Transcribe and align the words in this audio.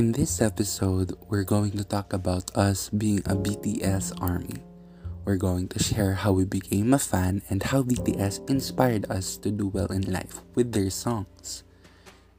In 0.00 0.12
this 0.12 0.40
episode, 0.40 1.12
we're 1.28 1.44
going 1.44 1.76
to 1.76 1.84
talk 1.84 2.14
about 2.14 2.56
us 2.56 2.88
being 2.88 3.20
a 3.28 3.36
BTS 3.36 4.16
army. 4.16 4.64
We're 5.26 5.36
going 5.36 5.68
to 5.76 5.78
share 5.78 6.14
how 6.14 6.32
we 6.32 6.46
became 6.46 6.94
a 6.94 6.98
fan 6.98 7.42
and 7.50 7.62
how 7.62 7.82
BTS 7.82 8.48
inspired 8.48 9.04
us 9.12 9.36
to 9.44 9.50
do 9.50 9.68
well 9.68 9.92
in 9.92 10.10
life 10.10 10.40
with 10.54 10.72
their 10.72 10.88
songs. 10.88 11.64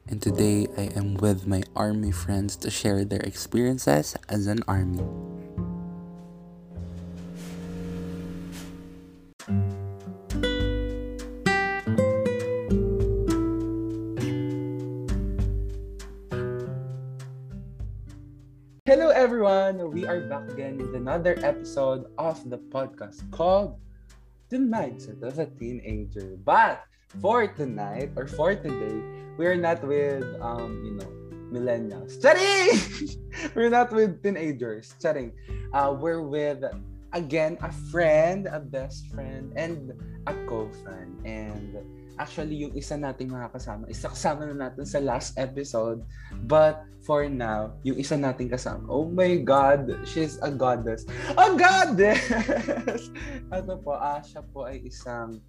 And 0.08 0.20
today, 0.20 0.66
I 0.76 0.90
am 0.98 1.14
with 1.14 1.46
my 1.46 1.62
army 1.76 2.10
friends 2.10 2.56
to 2.66 2.68
share 2.68 3.04
their 3.04 3.22
experiences 3.22 4.16
as 4.28 4.48
an 4.48 4.66
army. 4.66 5.06
Another 21.12 21.36
episode 21.44 22.08
of 22.16 22.40
the 22.48 22.56
podcast 22.72 23.20
called 23.30 23.76
The 24.48 24.56
Mindset 24.56 25.20
of 25.20 25.38
a 25.38 25.44
Teenager. 25.44 26.40
But 26.40 26.88
for 27.20 27.46
tonight 27.52 28.16
or 28.16 28.26
for 28.26 28.54
today, 28.56 28.96
we're 29.36 29.60
not 29.60 29.84
with, 29.84 30.24
um, 30.40 30.80
you 30.80 30.96
know, 30.96 31.12
millennials. 31.52 32.16
Charing! 32.16 32.80
we're 33.54 33.68
not 33.68 33.92
with 33.92 34.22
teenagers. 34.22 34.94
Charing. 35.02 35.36
Uh, 35.74 35.92
we're 36.00 36.22
with, 36.24 36.64
again, 37.12 37.58
a 37.60 37.70
friend, 37.92 38.48
a 38.48 38.58
best 38.58 39.04
friend, 39.12 39.52
and 39.54 39.92
a 40.26 40.32
co-fan. 40.48 41.20
And 41.26 41.76
actually, 42.18 42.56
yung 42.60 42.74
isa 42.76 42.96
nating 42.96 43.32
mga 43.32 43.52
kasama, 43.52 43.88
isa 43.88 44.08
kasama 44.12 44.48
na 44.48 44.68
natin 44.68 44.84
sa 44.84 45.00
last 45.00 45.36
episode. 45.38 46.04
But 46.48 46.84
for 47.04 47.28
now, 47.28 47.76
yung 47.84 47.96
isa 47.96 48.16
nating 48.16 48.52
kasama, 48.52 48.88
oh 48.88 49.08
my 49.08 49.40
God, 49.40 50.04
she's 50.04 50.36
a 50.44 50.50
goddess. 50.52 51.08
A 51.36 51.56
goddess! 51.56 52.20
ano 53.56 53.80
po, 53.80 53.96
ah, 53.96 54.20
siya 54.20 54.44
po 54.52 54.68
ay 54.68 54.84
isang 54.84 55.40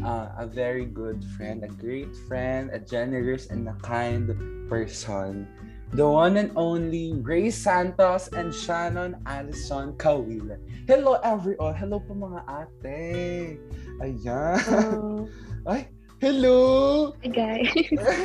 uh, 0.00 0.28
a 0.38 0.46
very 0.46 0.84
good 0.84 1.24
friend, 1.36 1.64
a 1.64 1.72
great 1.80 2.12
friend, 2.28 2.70
a 2.72 2.80
generous 2.80 3.48
and 3.52 3.68
a 3.68 3.76
kind 3.84 4.32
person. 4.68 5.48
The 5.92 6.08
one 6.08 6.40
and 6.40 6.48
only 6.56 7.12
Ray 7.20 7.52
Santos 7.52 8.32
and 8.32 8.48
Shannon 8.48 9.20
Allison 9.28 9.92
Kawila. 10.00 10.56
Hello 10.88 11.20
everyone! 11.20 11.76
Hello 11.76 12.00
po 12.00 12.16
mga 12.16 12.40
ate! 12.48 13.60
Ayan! 14.00 14.56
Hello. 14.64 15.28
Ay, 15.68 15.92
hello! 16.22 17.10
Hi 17.26 17.34
guys. 17.34 17.74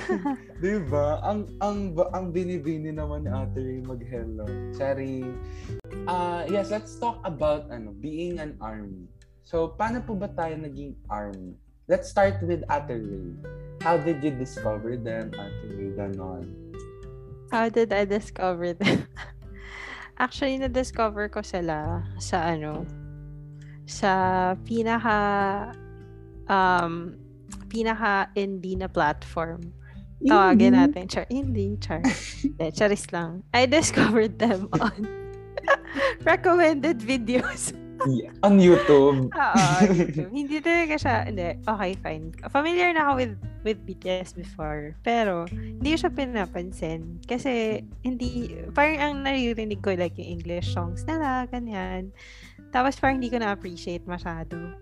diba? 0.62 1.18
Ang 1.26 1.50
ang 1.66 1.98
ang 2.14 2.30
binibini 2.30 2.94
naman 2.94 3.26
ni 3.26 3.34
Ate 3.34 3.58
Ray 3.58 3.82
mag-hello. 3.82 4.46
Sorry. 4.70 5.26
Uh, 6.06 6.46
yes, 6.46 6.70
let's 6.70 6.94
talk 7.02 7.18
about 7.26 7.66
ano, 7.74 7.98
being 7.98 8.38
an 8.38 8.54
army. 8.62 9.10
So, 9.42 9.74
paano 9.74 10.06
po 10.06 10.14
ba 10.14 10.30
tayo 10.30 10.62
naging 10.62 10.94
army? 11.10 11.58
Let's 11.90 12.14
start 12.14 12.38
with 12.46 12.62
Ate 12.70 13.02
Ray. 13.02 13.34
How 13.82 13.98
did 13.98 14.22
you 14.22 14.30
discover 14.38 14.94
them, 14.94 15.34
Ate 15.34 15.66
Ray? 15.74 15.90
Ganon. 15.98 16.54
How 17.50 17.66
did 17.74 17.90
I 17.90 18.06
discover 18.06 18.78
them? 18.78 19.10
Actually, 20.22 20.62
na-discover 20.62 21.34
ko 21.34 21.42
sila 21.42 22.06
sa 22.22 22.54
ano, 22.54 22.86
sa 23.90 24.54
pinaka 24.62 25.18
um 26.46 27.26
pinaka 27.68 28.32
indie 28.34 28.80
na 28.80 28.88
platform. 28.88 29.62
Tawagin 30.26 30.74
natin. 30.74 31.06
Char, 31.06 31.30
indie, 31.30 31.78
char. 31.78 32.02
De, 32.58 32.74
charis 32.74 33.06
lang. 33.14 33.46
I 33.54 33.70
discovered 33.70 34.42
them 34.42 34.66
on 34.82 35.06
recommended 36.26 37.00
videos. 37.00 37.76
Yeah, 38.06 38.30
on 38.46 38.62
YouTube. 38.62 39.34
Oo, 39.34 39.66
YouTube. 39.90 40.30
hindi 40.30 40.62
talaga 40.62 40.96
siya, 41.02 41.16
hindi, 41.26 41.58
okay, 41.66 41.92
fine. 41.98 42.30
Familiar 42.54 42.94
na 42.94 43.10
ako 43.10 43.14
with 43.18 43.34
with 43.66 43.80
BTS 43.90 44.38
before, 44.38 44.94
pero 45.02 45.50
hindi 45.50 45.98
ko 45.98 46.06
siya 46.06 46.12
pinapansin. 46.14 47.18
Kasi, 47.26 47.82
hindi, 48.06 48.54
parang 48.78 48.98
ang 49.02 49.14
naririnig 49.26 49.82
ko, 49.82 49.98
like, 49.98 50.14
yung 50.22 50.40
English 50.40 50.72
songs 50.72 51.04
nila, 51.10 51.50
ganyan. 51.50 52.14
Tapos, 52.70 52.96
parang 53.02 53.18
hindi 53.18 53.34
ko 53.34 53.42
na-appreciate 53.42 54.06
masyado. 54.06 54.78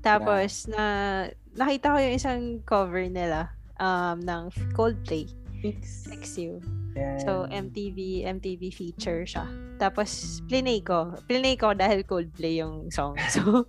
Tapos, 0.00 0.70
na, 0.70 1.26
nakita 1.60 1.92
ko 1.92 1.96
yung 2.00 2.14
isang 2.16 2.42
cover 2.64 3.04
nila 3.04 3.52
um, 3.76 4.16
ng 4.24 4.48
Coldplay. 4.72 5.28
Fix. 5.60 6.08
Fix 6.08 6.40
You. 6.40 6.64
Yan. 6.96 7.20
So, 7.22 7.44
MTV, 7.52 8.24
MTV 8.24 8.72
feature 8.72 9.28
siya. 9.28 9.44
Tapos, 9.76 10.40
plinay 10.48 10.80
ko. 10.80 11.12
Plinay 11.28 11.60
ko 11.60 11.76
dahil 11.76 12.02
Coldplay 12.08 12.58
yung 12.64 12.88
song. 12.88 13.14
So, 13.30 13.68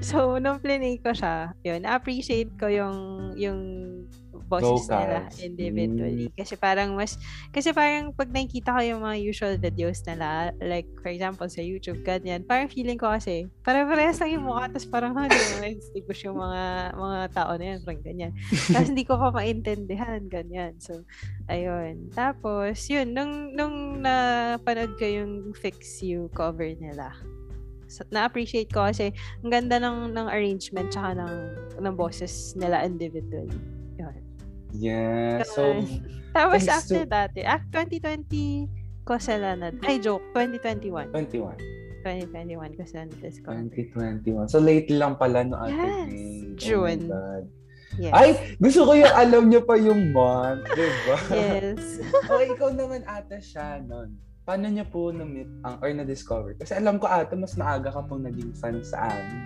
so 0.00 0.16
nung 0.40 0.58
plinay 0.58 0.98
ko 1.04 1.12
siya, 1.12 1.52
yun, 1.60 1.84
na-appreciate 1.84 2.56
ko 2.56 2.72
yung, 2.72 2.98
yung 3.36 3.60
boses 4.44 4.86
nila 4.90 5.26
individually. 5.40 6.28
Kasi 6.36 6.54
parang 6.60 6.92
mas, 6.92 7.16
kasi 7.50 7.72
parang 7.72 8.12
pag 8.12 8.28
nakikita 8.28 8.76
ko 8.76 8.80
yung 8.84 9.00
mga 9.02 9.16
usual 9.20 9.54
videos 9.56 10.04
nila, 10.04 10.52
like, 10.60 10.88
for 11.00 11.08
example, 11.08 11.48
sa 11.48 11.64
YouTube, 11.64 12.04
ganyan, 12.04 12.44
parang 12.44 12.68
feeling 12.68 13.00
ko 13.00 13.08
kasi, 13.08 13.48
parang 13.64 13.88
parehas 13.88 14.20
lang 14.20 14.36
yung 14.36 14.46
mukha, 14.46 14.68
tapos 14.68 14.88
parang, 14.88 15.12
hindi 15.16 15.32
mo 15.32 15.80
distinguish 15.80 16.22
yung 16.24 16.38
mga, 16.38 16.62
mga 16.94 17.18
tao 17.32 17.52
na 17.56 17.64
yan, 17.64 17.78
parang 17.82 18.04
ganyan. 18.04 18.32
Tapos 18.72 18.88
hindi 18.92 19.04
ko 19.04 19.14
pa 19.16 19.28
maintindihan, 19.32 20.20
ganyan. 20.28 20.72
So, 20.78 21.02
ayun. 21.48 22.12
Tapos, 22.12 22.76
yun, 22.92 23.12
nung, 23.16 23.52
nung 23.56 24.02
napanood 24.02 24.94
ko 25.00 25.04
yung 25.04 25.32
Fix 25.56 26.02
You 26.04 26.28
cover 26.32 26.68
nila, 26.76 27.12
so, 27.86 28.02
na-appreciate 28.10 28.70
ko 28.74 28.82
kasi 28.82 29.14
ang 29.46 29.50
ganda 29.50 29.78
ng, 29.78 30.10
ng 30.10 30.26
arrangement 30.26 30.90
tsaka 30.90 31.14
ng, 31.14 31.34
ng 31.86 31.94
boses 31.94 32.54
nila 32.58 32.82
individually. 32.82 33.75
Yeah. 34.76 35.42
So, 35.48 35.80
Tapos 36.36 36.68
after 36.68 37.04
to- 37.04 37.10
that, 37.10 37.32
eh, 37.36 37.48
ah, 37.48 37.60
2020 37.72 38.68
ko 39.08 39.16
sila 39.16 39.56
na, 39.56 39.72
ay 39.88 39.96
joke, 40.02 40.22
2021. 40.36 41.08
21. 41.14 41.56
2021 42.04 42.76
ko 42.76 42.82
sila 42.86 43.02
na-discover. 43.08 43.58
2021. 43.72 44.46
So, 44.46 44.60
late 44.62 44.92
lang 44.92 45.16
pala 45.16 45.42
no, 45.42 45.58
Ate 45.58 45.74
Yes, 45.74 46.06
Ray. 46.06 46.36
Oh 46.46 46.54
June. 46.54 47.02
God. 47.08 47.44
Yes. 47.96 48.12
Ay, 48.12 48.28
gusto 48.60 48.80
ko 48.84 48.92
yung 48.92 49.14
alam 49.16 49.44
niyo 49.48 49.60
pa 49.64 49.74
yung 49.80 50.12
month, 50.12 50.68
di 50.76 50.84
ba? 51.08 51.16
Yes. 51.32 52.04
o 52.30 52.42
ikaw 52.44 52.68
naman 52.76 53.00
ate 53.08 53.40
Shannon. 53.40 54.12
Paano 54.44 54.68
niyo 54.68 54.84
po 54.86 55.10
na-meet 55.10 55.48
ang 55.64 55.80
or 55.80 55.90
na-discover? 55.90 56.54
Kasi 56.60 56.76
alam 56.76 57.00
ko 57.00 57.08
ate, 57.08 57.32
mas 57.34 57.56
maaga 57.56 57.88
ka 57.88 58.04
pong 58.04 58.28
naging 58.28 58.52
fan 58.52 58.84
sa 58.84 59.08
amin. 59.10 59.42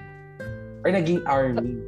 Or 0.83 0.91
naging 0.91 1.23
army. 1.25 1.79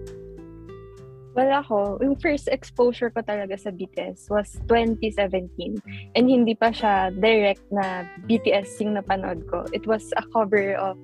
Well, 1.32 1.48
ako, 1.48 2.04
yung 2.04 2.20
first 2.20 2.48
exposure 2.53 3.09
ko 3.09 3.25
talaga 3.25 3.56
sa 3.56 3.72
BTS 3.72 4.28
was 4.28 4.53
2017. 4.69 5.81
And 6.12 6.25
hindi 6.28 6.53
pa 6.53 6.69
siya 6.69 7.09
direct 7.16 7.65
na 7.72 8.04
BTS 8.28 8.84
yung 8.84 9.00
napanood 9.00 9.48
ko. 9.48 9.65
It 9.72 9.88
was 9.88 10.12
a 10.21 10.25
cover 10.28 10.76
of 10.76 11.00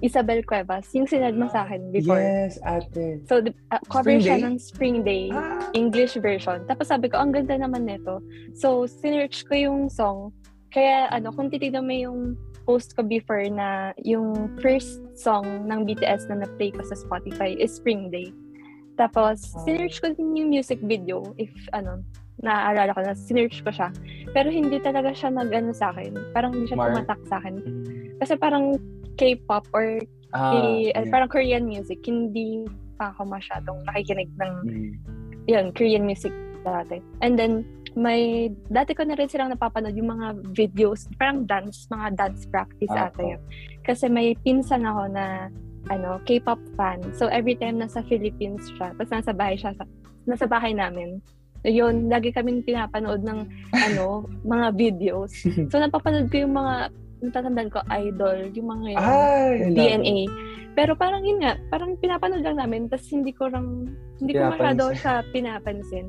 Isabel 0.00 0.40
Cuevas, 0.44 0.88
yung 0.96 1.04
sinad 1.04 1.36
mo 1.36 1.48
sa 1.48 1.64
akin 1.68 1.92
before. 1.92 2.20
Yes, 2.20 2.56
ate. 2.64 3.20
So, 3.28 3.44
the, 3.44 3.52
uh, 3.68 3.80
cover 3.92 4.16
Spring 4.16 4.20
siya 4.24 4.36
Day? 4.40 4.44
ng 4.48 4.56
Spring 4.56 4.96
Day, 5.04 5.24
Ah, 5.28 5.68
English 5.76 6.16
version. 6.16 6.64
Tapos 6.64 6.88
sabi 6.88 7.12
ko, 7.12 7.20
ang 7.20 7.36
ganda 7.36 7.56
naman 7.60 7.84
nito. 7.84 8.24
So, 8.56 8.88
sinearch 8.88 9.44
ko 9.44 9.54
yung 9.56 9.80
song. 9.92 10.32
Kaya, 10.72 11.12
ano, 11.12 11.32
kung 11.36 11.52
titignan 11.52 11.84
mo 11.84 11.92
yung 11.92 12.18
post 12.64 12.96
ko 12.96 13.04
before 13.04 13.44
na 13.52 13.92
yung 14.00 14.56
first 14.64 15.04
song 15.12 15.68
ng 15.68 15.84
BTS 15.84 16.32
na 16.32 16.44
na-play 16.44 16.72
ko 16.72 16.80
sa 16.80 16.96
Spotify 16.96 17.52
is 17.52 17.76
Spring 17.76 18.08
Day. 18.08 18.32
Tapos, 19.00 19.56
Oh. 19.56 19.64
sinearch 19.64 20.04
ko 20.04 20.12
din 20.12 20.36
yung 20.36 20.50
music 20.52 20.76
video 20.84 21.24
if, 21.40 21.48
ano, 21.72 22.04
naaalala 22.44 22.92
ko 22.92 23.00
na, 23.00 23.16
sinearch 23.16 23.64
ko 23.64 23.72
siya. 23.72 23.88
Pero 24.30 24.52
hindi 24.52 24.76
talaga 24.76 25.08
siya 25.10 25.32
nag-ano 25.32 25.72
sa 25.72 25.88
akin. 25.90 26.12
Parang 26.36 26.52
hindi 26.52 26.68
siya 26.68 26.76
Mar- 26.76 26.92
tumatak 26.92 27.20
sa 27.24 27.40
akin. 27.40 27.54
mm, 27.56 28.20
Kasi 28.20 28.36
parang 28.36 28.76
K-pop 29.16 29.64
or 29.72 29.96
ah, 30.30 30.52
K- 30.52 30.92
yeah. 30.92 31.08
parang 31.08 31.28
Korean 31.28 31.64
music, 31.64 32.04
hindi 32.04 32.68
pa 32.94 33.10
ako 33.10 33.24
masyadong 33.26 33.80
nakikinig 33.88 34.28
ng 34.36 34.52
Mm. 34.68 34.90
yun, 35.48 35.66
Korean 35.72 36.04
music 36.04 36.32
dati. 36.60 37.00
And 37.20 37.40
then, 37.40 37.64
may, 37.92 38.46
dati 38.68 38.94
ko 38.94 39.02
na 39.02 39.18
rin 39.18 39.26
silang 39.26 39.50
napapanood 39.50 39.96
yung 39.96 40.12
mga 40.14 40.26
videos, 40.54 41.08
parang 41.16 41.42
dance, 41.42 41.88
mga 41.90 42.14
dance 42.14 42.46
practice 42.46 42.92
Ah, 42.92 43.08
ata 43.08 43.24
yun. 43.24 43.40
Kasi 43.82 44.06
may 44.06 44.36
pinsan 44.38 44.84
ako 44.84 45.10
na, 45.10 45.48
ano, 45.88 46.20
K-pop 46.28 46.60
fan. 46.76 47.00
So, 47.16 47.30
every 47.32 47.56
time 47.56 47.80
nasa 47.80 48.04
Philippines 48.04 48.68
siya, 48.76 48.92
tapos 48.98 49.10
nasa 49.10 49.32
bahay 49.32 49.56
siya, 49.56 49.72
sa, 49.78 49.84
nasa 50.28 50.44
bahay 50.44 50.76
namin, 50.76 51.24
yun, 51.64 52.12
lagi 52.12 52.32
kaming 52.32 52.60
pinapanood 52.64 53.24
ng, 53.24 53.48
ano, 53.88 54.28
mga 54.44 54.66
videos. 54.76 55.32
So, 55.72 55.80
napapanood 55.80 56.28
ko 56.28 56.44
yung 56.44 56.54
mga, 56.56 56.92
natatandaan 57.20 57.70
ko, 57.72 57.80
idol, 57.88 58.38
yung 58.52 58.68
mga 58.68 58.86
yun. 58.96 59.00
Ay, 59.00 59.54
DNA. 59.72 60.18
Pero 60.76 60.94
parang 60.94 61.24
yun 61.24 61.42
nga, 61.42 61.56
parang 61.68 61.98
pinapanood 61.98 62.44
lang 62.44 62.60
namin, 62.60 62.88
tapos 62.88 63.08
hindi 63.12 63.32
ko 63.32 63.48
rang, 63.48 63.88
hindi 64.20 64.32
ko 64.36 64.52
masyado 64.52 64.92
siya 64.96 65.24
pinapansin. 65.32 66.08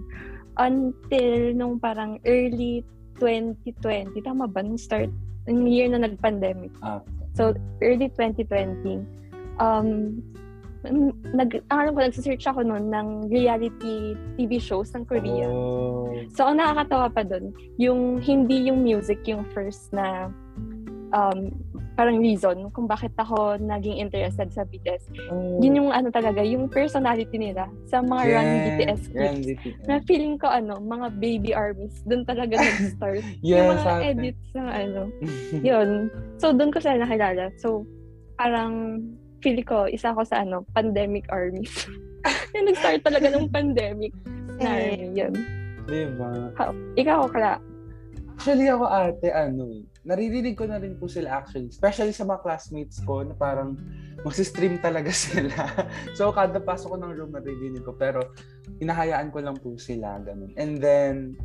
Until 0.59 1.55
nung 1.55 1.79
parang 1.79 2.19
early 2.27 2.83
2020. 3.21 4.17
Tama 4.25 4.49
ba? 4.49 4.65
Nung 4.65 4.81
start, 4.81 5.09
yung 5.45 5.65
year 5.69 5.89
na 5.89 6.01
nag-pandemic. 6.01 6.73
Ah, 6.81 7.01
So, 7.31 7.55
early 7.79 8.11
2020. 8.11 9.20
Um, 9.61 10.17
nag, 11.37 11.61
ang 11.69 11.77
alam 11.85 11.91
ko, 11.93 12.01
nagsisearch 12.01 12.41
ako 12.49 12.65
noon 12.65 12.89
ng 12.89 13.29
reality 13.29 14.17
TV 14.35 14.57
shows 14.57 14.89
ng 14.97 15.05
Korea. 15.05 15.45
Oh. 15.45 16.09
So, 16.33 16.49
ang 16.49 16.57
nakakatawa 16.57 17.13
pa 17.13 17.21
doon, 17.21 17.53
yung 17.77 18.17
hindi 18.17 18.65
yung 18.65 18.81
music 18.81 19.21
yung 19.29 19.45
first 19.53 19.93
na 19.93 20.33
um, 21.13 21.53
parang 21.93 22.17
reason 22.17 22.71
kung 22.73 22.89
bakit 22.89 23.13
ako 23.19 23.61
naging 23.61 24.01
interested 24.01 24.49
sa 24.49 24.65
BTS. 24.65 25.05
Oh. 25.29 25.61
Yun 25.61 25.85
yung 25.85 25.89
ano 25.93 26.09
talaga, 26.09 26.41
yung 26.41 26.65
personality 26.65 27.37
nila 27.37 27.69
sa 27.85 28.01
mga 28.01 28.23
run 28.25 28.49
BTS 28.65 29.01
clips. 29.13 29.45
BTS. 29.45 29.85
Na 29.85 30.01
feeling 30.09 30.35
ko 30.41 30.49
ano, 30.49 30.81
mga 30.81 31.07
baby 31.21 31.53
armies, 31.53 32.01
doon 32.09 32.25
talaga 32.25 32.57
nag-start. 32.63 33.21
Yes, 33.45 33.53
yung 33.53 33.69
mga 33.77 33.85
ate. 33.85 34.05
edits 34.17 34.45
ng 34.57 34.69
ano. 34.71 35.01
Yun. 35.69 35.89
So, 36.41 36.49
doon 36.55 36.73
ko 36.73 36.81
sila 36.81 37.05
nakilala. 37.05 37.53
So, 37.61 37.85
parang 38.41 39.05
feeling 39.41 39.65
ko, 39.65 39.85
isa 39.85 40.13
ako 40.13 40.23
sa 40.23 40.41
ano, 40.41 40.63
pandemic 40.71 41.25
armies. 41.29 41.73
yung 42.55 42.69
nag-start 42.69 43.01
talaga 43.01 43.27
ng 43.29 43.49
pandemic 43.49 44.13
na 44.61 44.69
Eh. 44.69 44.95
army. 44.95 45.07
Yun. 45.17 45.33
diba? 45.83 46.29
Ikaw, 46.95 47.19
Kla. 47.27 47.57
Actually, 48.31 48.69
ako 48.69 48.85
ate, 48.89 49.29
ano 49.29 49.69
eh, 49.69 49.85
naririnig 50.01 50.57
ko 50.57 50.65
na 50.65 50.81
rin 50.81 50.97
po 50.97 51.05
sila 51.05 51.41
actually. 51.41 51.69
Especially 51.69 52.09
sa 52.09 52.25
mga 52.25 52.41
classmates 52.41 52.97
ko 53.05 53.21
na 53.21 53.37
parang 53.37 53.77
magsistream 54.25 54.81
talaga 54.81 55.13
sila. 55.29 55.53
so, 56.17 56.33
kada 56.33 56.57
pasok 56.57 56.95
ko 56.95 56.97
ng 56.97 57.13
room, 57.13 57.31
naririnig 57.33 57.85
ko. 57.85 57.93
Pero, 57.93 58.33
hinahayaan 58.81 59.29
ko 59.29 59.45
lang 59.45 59.57
po 59.57 59.77
sila, 59.77 60.17
ganun. 60.21 60.53
And 60.57 60.81
then, 60.81 61.37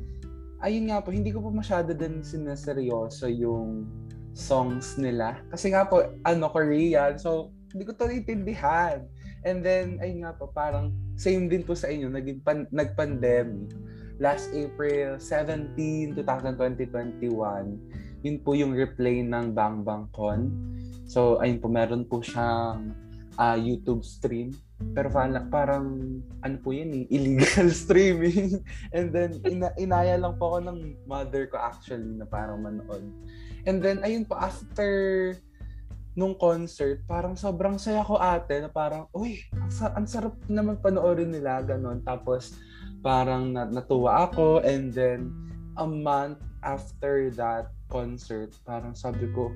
ayun 0.64 0.88
nga 0.88 1.04
po, 1.04 1.12
hindi 1.12 1.32
ko 1.32 1.44
po 1.44 1.52
masyado 1.52 1.92
din 1.92 2.24
sinaseryoso 2.24 3.28
yung 3.28 3.84
songs 4.32 4.96
nila. 4.96 5.40
Kasi 5.52 5.72
nga 5.72 5.84
po, 5.84 6.00
ano, 6.24 6.48
Korean. 6.48 7.16
So, 7.20 7.52
hindi 7.76 7.84
ko 7.84 7.92
to 7.92 8.08
naiintindihan. 8.08 9.04
And 9.44 9.60
then, 9.60 10.00
ayun 10.00 10.24
nga 10.24 10.32
po, 10.32 10.48
parang 10.48 10.96
same 11.20 11.52
din 11.52 11.60
po 11.60 11.76
sa 11.76 11.92
inyo, 11.92 12.08
naging 12.08 12.40
pan- 12.40 12.72
nag-pandemic. 12.72 13.68
Last 14.16 14.48
April 14.56 15.20
17, 15.20 16.16
2021, 16.16 17.28
yun 18.24 18.36
po 18.40 18.56
yung 18.56 18.72
replay 18.72 19.20
ng 19.20 19.52
Bang 19.52 19.84
Bang 19.84 20.08
Con. 20.16 20.48
So, 21.04 21.36
ayun 21.44 21.60
po, 21.60 21.68
meron 21.68 22.08
po 22.08 22.24
siyang 22.24 22.96
ah, 23.36 23.60
YouTube 23.60 24.08
stream. 24.08 24.56
Pero 24.96 25.12
parang, 25.12 25.52
parang 25.52 25.86
ano 26.40 26.56
po 26.64 26.72
yun 26.72 26.96
eh, 26.96 27.04
illegal 27.16 27.68
streaming. 27.68 28.56
And 28.96 29.12
then, 29.12 29.36
ina 29.44 29.68
inaya 29.76 30.16
lang 30.16 30.40
po 30.40 30.56
ako 30.56 30.72
ng 30.72 30.80
mother 31.04 31.44
ko 31.52 31.60
actually 31.60 32.16
na 32.16 32.24
parang 32.24 32.64
manood. 32.64 33.04
And 33.68 33.84
then, 33.84 34.00
ayun 34.00 34.24
po, 34.24 34.40
after 34.40 35.36
nung 36.16 36.32
concert, 36.32 37.04
parang 37.04 37.36
sobrang 37.36 37.76
saya 37.76 38.00
ko 38.00 38.16
ate 38.16 38.64
na 38.64 38.72
parang, 38.72 39.04
uy, 39.12 39.44
ang, 39.52 39.68
ang 39.92 40.06
sarap 40.08 40.34
naman 40.48 40.80
panoorin 40.80 41.28
nila, 41.28 41.60
ganon. 41.60 42.00
Tapos, 42.00 42.56
parang 43.04 43.52
na- 43.52 43.68
natuwa 43.68 44.24
ako 44.24 44.64
and 44.64 44.96
then 44.96 45.28
a 45.76 45.84
month 45.84 46.40
after 46.64 47.28
that 47.36 47.68
concert, 47.92 48.56
parang 48.64 48.96
sabi 48.96 49.28
ko, 49.36 49.52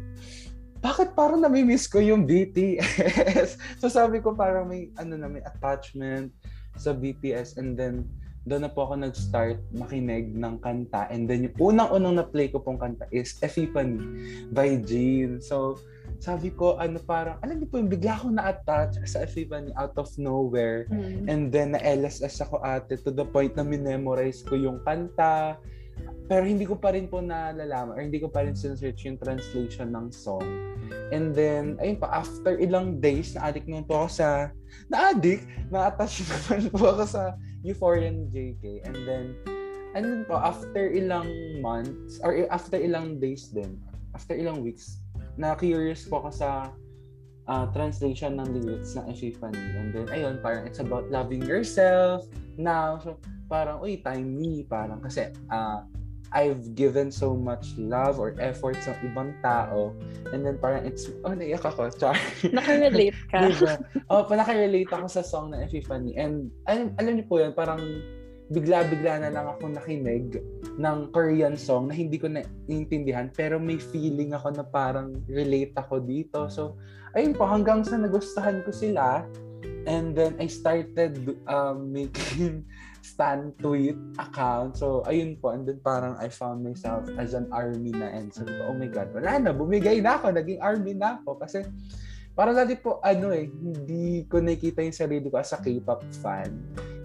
bakit 0.84 1.16
parang 1.16 1.40
nami-miss 1.40 1.88
ko 1.88 2.00
yung 2.00 2.28
BTS? 2.28 3.56
so 3.80 3.88
sabi 3.88 4.20
ko 4.20 4.32
parang 4.32 4.68
may 4.68 4.88
ano 4.96 5.16
na 5.16 5.28
may 5.28 5.44
attachment 5.44 6.32
sa 6.76 6.96
BTS 6.96 7.60
and 7.60 7.76
then 7.76 8.08
doon 8.48 8.64
na 8.64 8.72
po 8.72 8.88
ako 8.88 9.04
nag-start 9.04 9.60
makinig 9.76 10.32
ng 10.32 10.56
kanta 10.64 11.04
and 11.12 11.28
then 11.28 11.44
yung 11.44 11.56
unang-unang 11.60 12.16
na-play 12.16 12.48
ko 12.48 12.64
pong 12.64 12.80
kanta 12.80 13.04
is 13.12 13.36
Epiphany 13.44 14.00
by 14.48 14.80
Jean. 14.80 15.44
So 15.44 15.76
sabi 16.20 16.52
ko 16.52 16.76
ano 16.76 17.00
parang 17.00 17.40
alam 17.40 17.56
niyo 17.58 17.68
po 17.72 17.80
yung 17.80 17.88
bigla 17.88 18.20
ako 18.20 18.28
na-attach 18.36 19.00
sa 19.08 19.24
Epiphany 19.24 19.72
out 19.74 19.96
of 19.96 20.12
nowhere 20.20 20.84
And 21.30 21.52
then, 21.52 21.76
na-LSS 21.76 22.42
ako 22.42 22.58
ate 22.64 22.98
to 23.06 23.10
the 23.14 23.22
point 23.22 23.54
na 23.54 23.62
minemorize 23.62 24.42
ko 24.42 24.56
yung 24.56 24.80
kanta. 24.82 25.56
Pero 26.26 26.46
hindi 26.46 26.64
ko 26.64 26.78
pa 26.78 26.94
rin 26.94 27.10
po 27.10 27.20
nalalaman 27.20 27.92
or 27.94 28.02
hindi 28.02 28.22
ko 28.22 28.30
pa 28.30 28.46
rin 28.46 28.56
sinesearch 28.56 29.04
yung 29.04 29.18
translation 29.20 29.92
ng 29.92 30.08
song. 30.10 30.46
And 31.10 31.34
then, 31.34 31.78
ayun 31.82 31.98
pa, 31.98 32.10
after 32.10 32.58
ilang 32.58 33.02
days, 33.02 33.34
na-addict 33.34 33.66
naman 33.66 33.84
po 33.86 34.06
ako 34.06 34.08
sa, 34.22 34.28
na-addict, 34.90 35.44
na-attach 35.68 36.22
naman 36.26 36.70
po 36.70 36.94
ako 36.94 37.04
sa 37.06 37.22
Euphorian 37.66 38.30
JK. 38.30 38.86
And 38.86 38.96
then, 39.06 39.24
and 39.94 40.02
then 40.06 40.22
po, 40.26 40.38
after 40.38 40.90
ilang 40.90 41.28
months, 41.58 42.22
or 42.22 42.46
after 42.48 42.78
ilang 42.78 43.18
days 43.18 43.50
din, 43.50 43.78
after 44.14 44.34
ilang 44.38 44.62
weeks, 44.62 45.02
na-curious 45.40 46.04
po 46.04 46.20
ako 46.20 46.30
sa 46.36 46.48
uh, 47.48 47.66
translation 47.72 48.36
ng 48.36 48.48
lyrics 48.60 48.92
ng 48.94 49.08
Epiphany. 49.08 49.56
And 49.80 49.88
then, 49.96 50.06
ayun, 50.12 50.44
parang 50.44 50.68
it's 50.68 50.84
about 50.84 51.08
loving 51.08 51.40
yourself 51.40 52.28
now. 52.60 53.00
So, 53.00 53.16
parang, 53.48 53.80
uy, 53.80 54.04
time 54.04 54.36
me. 54.36 54.68
Parang, 54.68 55.00
kasi, 55.00 55.32
uh, 55.48 55.88
I've 56.30 56.78
given 56.78 57.10
so 57.10 57.34
much 57.34 57.74
love 57.74 58.22
or 58.22 58.38
effort 58.38 58.78
sa 58.84 58.94
ibang 59.02 59.34
tao. 59.42 59.96
And 60.30 60.44
then, 60.44 60.60
parang 60.60 60.84
it's, 60.84 61.08
oh, 61.24 61.32
naiyak 61.32 61.64
ako. 61.64 61.88
Char. 61.96 62.14
Nakarelate 62.54 63.18
ka. 63.32 63.42
diba? 63.50 63.80
Oh, 64.12 64.22
pa 64.28 64.38
nakarelate 64.38 64.92
ako 64.92 65.08
sa 65.08 65.24
song 65.24 65.56
ng 65.56 65.64
Epiphany. 65.64 66.14
And, 66.20 66.52
alam, 66.68 66.92
alam 67.00 67.18
niyo 67.18 67.26
po 67.26 67.40
yun, 67.40 67.56
parang, 67.56 67.80
bigla-bigla 68.50 69.22
na 69.22 69.30
lang 69.30 69.46
ako 69.46 69.78
nakinig 69.78 70.42
ng 70.74 70.98
Korean 71.14 71.54
song 71.54 71.86
na 71.86 71.94
hindi 71.94 72.18
ko 72.18 72.26
naiintindihan 72.26 73.30
pero 73.30 73.62
may 73.62 73.78
feeling 73.78 74.34
ako 74.34 74.58
na 74.58 74.66
parang 74.66 75.22
relate 75.30 75.70
ako 75.78 76.02
dito. 76.02 76.50
So, 76.50 76.74
ayun 77.14 77.38
po, 77.38 77.46
hanggang 77.46 77.86
sa 77.86 77.94
nagustuhan 77.94 78.66
ko 78.66 78.74
sila 78.74 79.22
and 79.86 80.18
then 80.18 80.34
I 80.42 80.50
started 80.50 81.38
um, 81.46 81.88
making 81.94 82.66
stan 83.06 83.54
tweet 83.62 83.96
account. 84.18 84.74
So, 84.74 85.06
ayun 85.06 85.38
po. 85.38 85.54
And 85.54 85.62
then 85.62 85.78
parang 85.80 86.18
I 86.18 86.26
found 86.26 86.66
myself 86.66 87.06
as 87.22 87.38
an 87.38 87.46
army 87.54 87.94
na 87.94 88.10
and 88.10 88.34
so, 88.34 88.42
oh 88.66 88.74
my 88.74 88.90
God, 88.90 89.14
wala 89.14 89.38
na. 89.38 89.54
Bumigay 89.54 90.02
na 90.02 90.18
ako. 90.18 90.34
Naging 90.34 90.58
army 90.58 90.98
na 90.98 91.22
ako. 91.22 91.38
Kasi 91.38 91.62
parang 92.34 92.58
dati 92.58 92.74
po, 92.74 92.98
ano 93.00 93.30
eh, 93.30 93.46
hindi 93.46 94.26
ko 94.26 94.42
nakikita 94.42 94.82
yung 94.82 94.96
sarili 94.96 95.26
ko 95.30 95.38
as 95.38 95.54
a 95.54 95.58
K-pop 95.62 96.02
fan. 96.18 96.50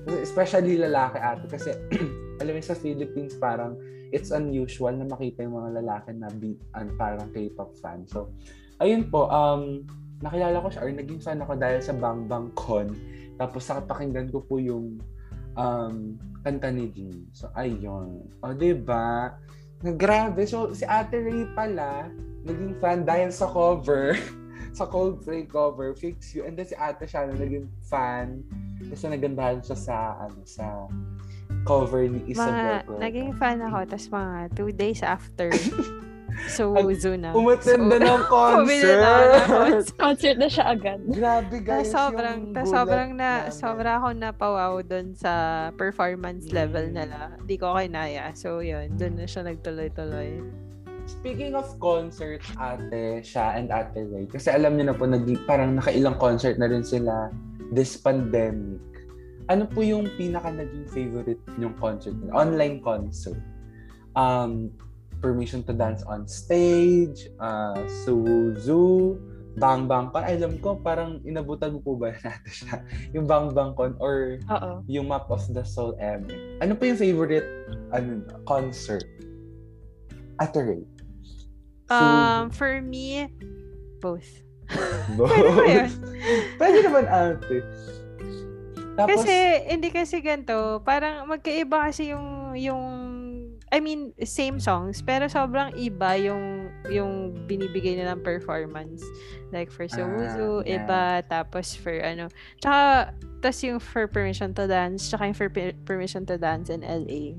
Especially 0.08 0.78
lalaki 0.78 1.18
ate. 1.18 1.46
Kasi, 1.50 1.70
alam 2.42 2.54
mo 2.54 2.62
sa 2.62 2.78
Philippines, 2.78 3.34
parang 3.42 3.78
it's 4.14 4.30
unusual 4.30 4.94
na 4.94 5.08
makita 5.10 5.44
yung 5.44 5.58
mga 5.58 5.82
lalaki 5.82 6.10
na 6.14 6.30
be, 6.30 6.56
an, 6.78 6.94
parang 6.96 7.30
K-pop 7.34 7.74
fan. 7.82 8.06
So, 8.06 8.30
ayun 8.80 9.10
po, 9.10 9.28
um, 9.28 9.84
nakilala 10.22 10.64
ko 10.64 10.68
siya 10.72 10.82
or 10.86 10.92
naging 10.94 11.20
fan 11.20 11.42
ako 11.44 11.54
dahil 11.60 11.80
sa 11.82 11.94
Bang 11.96 12.30
Bang 12.30 12.54
Con. 12.56 12.94
Tapos 13.36 13.68
nakapakinggan 13.68 14.32
ko 14.32 14.40
po 14.46 14.62
yung 14.62 15.02
um, 15.60 16.16
kanta 16.46 16.72
ni 16.72 16.88
Jean. 16.94 17.28
So, 17.36 17.52
ayun. 17.58 18.24
O, 18.40 18.56
diba? 18.56 19.36
Grabe. 19.84 20.48
So, 20.48 20.72
si 20.72 20.88
Ate 20.88 21.20
Ray 21.20 21.44
pala, 21.52 22.08
naging 22.48 22.78
fan 22.80 23.04
dahil 23.04 23.34
sa 23.34 23.50
cover. 23.50 24.16
sa 24.76 24.84
Coldplay 24.84 25.48
cover, 25.48 25.96
Fix 25.96 26.36
You. 26.36 26.44
And 26.44 26.60
then 26.60 26.68
si 26.68 26.76
Ate 26.76 27.08
siya 27.08 27.32
na 27.32 27.40
naging 27.40 27.72
fan. 27.88 28.44
Kasi 28.92 29.08
nagandahan 29.08 29.64
siya 29.64 29.78
sa, 29.80 29.96
ano, 30.20 30.44
sa 30.44 30.92
cover 31.64 32.04
ni 32.12 32.28
Isabel. 32.28 32.84
Mga, 32.84 33.00
naging 33.00 33.32
fan 33.40 33.64
ako, 33.64 33.78
tapos 33.88 34.08
mga 34.12 34.36
two 34.52 34.72
days 34.76 35.00
after, 35.00 35.48
so, 36.52 36.76
Zuna. 36.92 37.32
Umattend 37.32 37.88
na 37.88 37.98
ng 38.04 38.24
concert. 38.36 39.00
concert. 39.48 39.86
Concert 39.96 40.38
na 40.44 40.50
siya 40.52 40.66
agad. 40.76 41.00
Grabe 41.08 41.58
guys. 41.64 41.88
sobrang, 41.88 42.52
yung 42.52 42.54
tas 42.54 42.68
gulat 42.68 42.76
sobrang 42.76 43.10
na, 43.16 43.30
namin. 43.48 43.56
sobra 43.56 43.90
ako 43.96 44.08
napawaw 44.12 44.74
doon 44.84 45.16
sa 45.16 45.32
performance 45.80 46.52
level 46.52 46.92
nila. 46.92 47.32
Hindi 47.40 47.56
ko 47.56 47.80
kinaya. 47.80 48.36
So, 48.36 48.60
yun, 48.60 49.00
doon 49.00 49.24
na 49.24 49.26
siya 49.26 49.48
nagtuloy-tuloy. 49.48 50.65
Speaking 51.06 51.54
of 51.54 51.70
concerts, 51.78 52.50
ate, 52.58 53.22
siya 53.22 53.62
and 53.62 53.70
ate 53.70 54.02
Ray, 54.10 54.26
kasi 54.26 54.50
alam 54.50 54.74
niyo 54.74 54.90
na 54.90 54.96
po, 54.98 55.06
nag, 55.06 55.26
parang 55.46 55.78
nakailang 55.78 56.18
concert 56.18 56.58
na 56.58 56.66
rin 56.66 56.82
sila 56.82 57.30
this 57.70 57.94
pandemic. 57.94 58.82
Ano 59.46 59.70
po 59.70 59.86
yung 59.86 60.10
pinaka 60.18 60.50
naging 60.50 60.90
favorite 60.90 61.42
yung 61.62 61.78
concert 61.78 62.18
nila? 62.18 62.34
Online 62.34 62.82
concert. 62.82 63.38
Um, 64.18 64.74
Permission 65.22 65.62
to 65.70 65.74
Dance 65.74 66.02
on 66.10 66.26
Stage, 66.26 67.30
uh, 67.38 67.78
Suzu, 68.06 69.18
Bang 69.56 69.88
Bang 69.88 70.12
Con. 70.12 70.26
Alam 70.26 70.60
ko, 70.60 70.76
parang 70.76 71.22
inabutan 71.24 71.78
mo 71.78 71.80
po 71.80 71.96
ba 71.96 72.12
natin 72.26 72.52
siya? 72.52 72.82
Yung 73.16 73.30
Bang 73.30 73.54
Bang 73.54 73.78
Con 73.78 73.96
or 74.02 74.42
Oo. 74.52 74.84
yung 74.90 75.08
Map 75.08 75.30
of 75.32 75.46
the 75.54 75.64
Soul 75.64 75.96
M. 76.02 76.28
Ano 76.60 76.76
po 76.76 76.90
yung 76.90 77.00
favorite 77.00 77.48
ano, 77.96 78.26
concert? 78.44 79.06
Ate 80.42 80.60
Ray. 80.60 80.84
Um, 81.90 82.50
for 82.50 82.82
me, 82.82 83.30
both. 84.02 84.26
Both. 85.18 85.30
Pwede 85.34 85.50
ba 85.54 85.64
yun? 85.70 85.90
Pwede 86.60 86.78
naman 86.82 87.06
ate. 87.06 87.58
Tapos, 88.96 89.28
Kasi, 89.28 89.36
hindi 89.68 89.92
kasi 89.92 90.24
ganito, 90.24 90.80
parang 90.88 91.28
magkaiba 91.28 91.92
kasi 91.92 92.16
yung, 92.16 92.56
yung, 92.56 92.84
I 93.68 93.84
mean, 93.84 94.16
same 94.24 94.56
songs, 94.58 95.04
pero 95.04 95.28
sobrang 95.28 95.76
iba 95.76 96.16
yung 96.16 96.72
yung 96.88 97.36
binibigay 97.44 97.98
nilang 97.98 98.24
performance. 98.24 99.04
Like 99.52 99.68
for 99.68 99.90
Suzu, 99.90 100.62
Ah, 100.62 100.64
yeah. 100.64 100.80
iba, 100.80 101.04
tapos 101.28 101.76
for 101.76 101.92
ano, 101.92 102.32
tsaka, 102.64 103.12
tas 103.44 103.60
yung 103.68 103.84
for 103.84 104.08
Permission 104.08 104.54
to 104.56 104.64
Dance, 104.64 105.12
tsaka 105.12 105.28
yung 105.28 105.38
for 105.38 105.50
Per- 105.52 105.78
Permission 105.84 106.24
to 106.30 106.40
Dance 106.40 106.72
in 106.72 106.82
LA. 106.86 107.36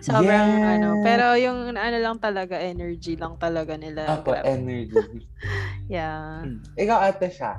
Sobrang 0.00 0.48
Yeah. 0.54 0.74
ano, 0.78 0.88
pero 1.02 1.34
yung 1.34 1.72
ano 1.72 1.96
lang 1.98 2.16
talaga, 2.18 2.54
energy 2.54 3.14
lang 3.14 3.34
talaga 3.36 3.74
nila. 3.74 4.06
Apo, 4.08 4.30
Grabe. 4.30 4.46
energy. 4.46 5.26
yeah. 5.90 6.42
Mm. 6.42 6.62
Ikaw 6.74 6.98
ate 7.08 7.28
siya. 7.28 7.58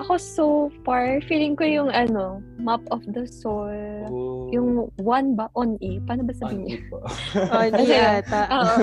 Ako 0.00 0.16
so 0.18 0.44
far, 0.82 1.20
feeling 1.28 1.54
ko 1.54 1.62
yung 1.62 1.86
ano, 1.86 2.42
Map 2.58 2.82
of 2.90 3.04
the 3.12 3.22
Soul. 3.22 3.70
Oh, 4.08 4.50
Yung 4.50 4.90
one 4.98 5.36
ba? 5.36 5.46
On 5.54 5.78
E? 5.78 6.02
Paano 6.02 6.26
ba 6.26 6.32
on 6.32 6.40
sabihin 6.40 6.62
niya? 6.66 6.78
po. 6.90 6.98
Oh, 7.54 7.62
di 7.62 7.86
Kasi, 7.86 7.94
ata. 7.94 8.40
Oo. 8.56 8.74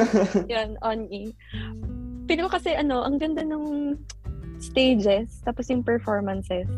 Yan, 0.47 0.69
on 0.79 1.09
E. 1.11 1.33
Feeling 2.29 2.45
ko 2.45 2.53
kasi 2.53 2.77
ano, 2.77 3.03
ang 3.03 3.17
ganda 3.17 3.41
ng 3.41 3.97
stages, 4.61 5.41
tapos 5.43 5.67
yung 5.67 5.81
performances. 5.81 6.69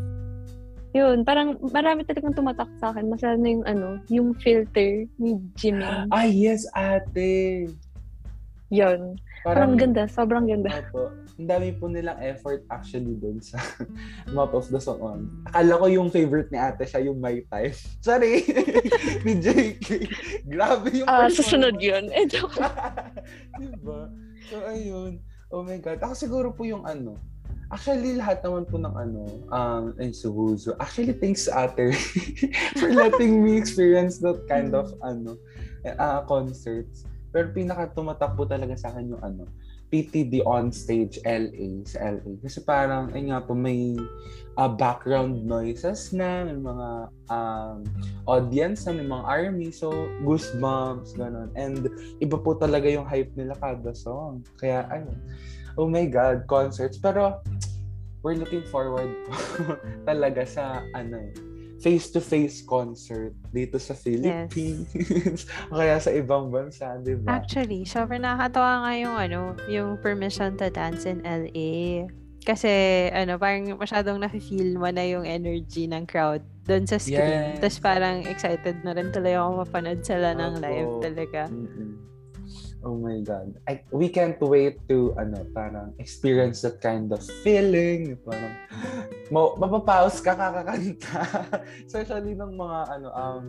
Yun, 0.92 1.24
parang 1.24 1.56
marami 1.66 2.04
talagang 2.04 2.34
tumatak 2.34 2.68
sa 2.78 2.92
akin. 2.92 3.08
Masala 3.08 3.36
na 3.36 3.50
yung 3.50 3.64
ano, 3.64 3.88
yung 4.08 4.36
filter 4.36 5.08
ni 5.16 5.40
Jimin. 5.56 6.10
ah, 6.10 6.26
yes, 6.26 6.68
ate. 6.72 7.72
Yun. 8.68 9.16
Parang 9.42 9.74
ganda, 9.74 10.06
sobrang 10.06 10.46
ganda. 10.46 10.70
Opo. 10.86 11.10
Ang 11.36 11.50
dami 11.50 11.74
po 11.74 11.90
nilang 11.90 12.20
effort 12.22 12.62
actually 12.68 13.18
dun 13.18 13.42
sa 13.42 13.58
Map 14.36 14.54
of 14.54 14.70
the 14.70 14.78
Song. 14.78 15.32
Akala 15.44 15.76
ko 15.76 15.86
yung 15.88 16.08
favorite 16.08 16.52
ni 16.52 16.60
ate 16.60 16.86
siya 16.86 17.02
yung 17.04 17.18
My 17.18 17.42
Time. 17.48 17.74
Sorry! 18.06 18.46
ni 19.26 19.34
JK. 19.36 19.88
Grabe 20.46 20.94
yung 20.94 21.08
Ah, 21.10 21.26
performance. 21.26 21.36
susunod 21.36 21.76
yun. 21.80 22.12
Eh, 22.12 22.28
joke. 22.28 22.54
diba? 23.58 24.12
So, 24.46 24.62
ayun. 24.62 25.18
Oh 25.50 25.64
my 25.64 25.80
God. 25.80 25.98
Ako 26.00 26.14
siguro 26.14 26.48
po 26.52 26.62
yung 26.62 26.86
ano, 26.86 27.18
Actually, 27.72 28.20
lahat 28.20 28.44
naman 28.44 28.68
po 28.68 28.76
ng 28.76 28.92
ano, 28.92 29.22
um, 29.48 29.96
in 30.04 30.12
Suhuzo. 30.12 30.76
Actually, 30.76 31.16
thanks 31.16 31.48
ate 31.48 31.96
for 32.80 32.92
letting 32.92 33.40
me 33.40 33.56
experience 33.56 34.20
that 34.20 34.44
kind 34.52 34.76
of 34.76 34.92
ano, 35.00 35.40
uh, 35.88 36.20
concerts. 36.28 37.08
Pero 37.32 37.48
pinaka 37.56 37.88
tumatak 37.96 38.36
po 38.36 38.44
talaga 38.44 38.76
sa 38.76 38.92
akin 38.92 39.16
yung 39.16 39.24
ano, 39.24 39.48
PTD 39.92 40.40
on 40.48 40.72
stage 40.72 41.20
LA 41.28 41.84
sa 41.84 42.16
LA. 42.16 42.40
Kasi 42.40 42.64
parang, 42.64 43.12
ay 43.12 43.28
nga 43.28 43.44
po, 43.44 43.52
may 43.52 44.00
uh, 44.56 44.72
background 44.72 45.44
noises 45.44 46.16
na, 46.16 46.48
may 46.48 46.56
mga 46.56 46.88
um, 47.28 47.78
audience 48.24 48.88
na, 48.88 48.96
may 48.96 49.08
mga 49.08 49.26
army. 49.28 49.68
So, 49.72 49.92
goosebumps, 50.24 51.20
ganun. 51.20 51.52
And 51.60 51.92
iba 52.24 52.40
po 52.40 52.56
talaga 52.56 52.88
yung 52.88 53.04
hype 53.04 53.36
nila 53.36 53.56
kada 53.60 53.92
song. 53.92 54.48
Kaya, 54.56 54.88
ayun. 54.88 55.20
Oh 55.78 55.88
my 55.88 56.06
God, 56.08 56.48
concerts. 56.48 56.98
Pero, 56.98 57.40
we're 58.22 58.38
looking 58.38 58.66
forward 58.70 59.10
po 59.26 59.34
talaga 60.10 60.46
sa, 60.46 60.86
ano 60.94 61.18
eh, 61.18 61.34
face-to-face 61.82 62.62
concert 62.70 63.34
dito 63.50 63.82
sa 63.82 63.98
Philippines. 63.98 64.86
o 65.74 65.82
kaya 65.82 65.98
sa 65.98 66.14
ibang 66.14 66.54
bansa, 66.54 67.02
di 67.02 67.18
ba? 67.18 67.42
Actually, 67.42 67.84
sobrang 67.90 68.22
nakakatawa 68.22 68.86
nga 68.86 68.94
yung 69.02 69.16
ano, 69.18 69.42
yung 69.66 69.98
permission 69.98 70.54
to 70.62 70.70
dance 70.70 71.10
in 71.10 71.26
LA. 71.26 72.06
Kasi, 72.42 72.70
ano, 73.14 73.38
parang 73.42 73.78
masyadong 73.78 74.22
nafe-feel 74.22 74.78
mo 74.78 74.90
na 74.94 75.06
yung 75.06 75.26
energy 75.26 75.90
ng 75.90 76.06
crowd 76.06 76.46
doon 76.70 76.86
sa 76.86 77.02
screen. 77.02 77.58
Yes. 77.58 77.62
Tapos 77.62 77.80
parang 77.82 78.26
excited 78.30 78.78
na 78.86 78.94
rin 78.94 79.10
talaga 79.10 79.42
ako 79.42 79.50
mapanood 79.66 80.02
sila 80.06 80.38
ng 80.38 80.54
Opo. 80.58 80.62
live 80.62 80.94
talaga. 81.02 81.42
Mm-mm. 81.50 81.92
Oh 82.82 82.98
my 82.98 83.22
God. 83.22 83.54
I, 83.70 83.86
we 83.94 84.10
can't 84.10 84.42
wait 84.42 84.82
to, 84.90 85.14
ano, 85.14 85.46
parang 85.54 85.94
experience 86.02 86.66
that 86.66 86.82
kind 86.82 87.14
of 87.14 87.22
feeling. 87.46 88.18
Parang, 88.26 88.58
mo, 89.30 89.54
mapapaus 89.54 90.18
ka 90.18 90.34
kakakanta. 90.34 91.46
Especially 91.88 92.34
ng 92.34 92.58
mga, 92.58 92.80
ano, 92.90 93.08
um, 93.14 93.46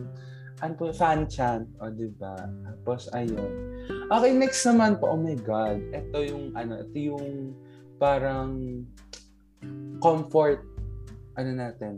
ano 0.61 0.73
fan 0.93 1.25
chant. 1.25 1.65
O, 1.81 1.89
di 1.89 2.13
ba? 2.21 2.37
Tapos, 2.45 3.09
ayun. 3.17 3.81
Okay, 4.13 4.31
next 4.37 4.61
naman 4.69 5.01
po. 5.01 5.17
Oh 5.17 5.19
my 5.19 5.33
God. 5.41 5.81
Ito 5.89 6.17
yung, 6.21 6.53
ano, 6.53 6.85
ito 6.85 6.93
yung 6.93 7.57
parang 7.97 8.85
comfort, 9.97 10.61
ano 11.41 11.57
natin, 11.57 11.97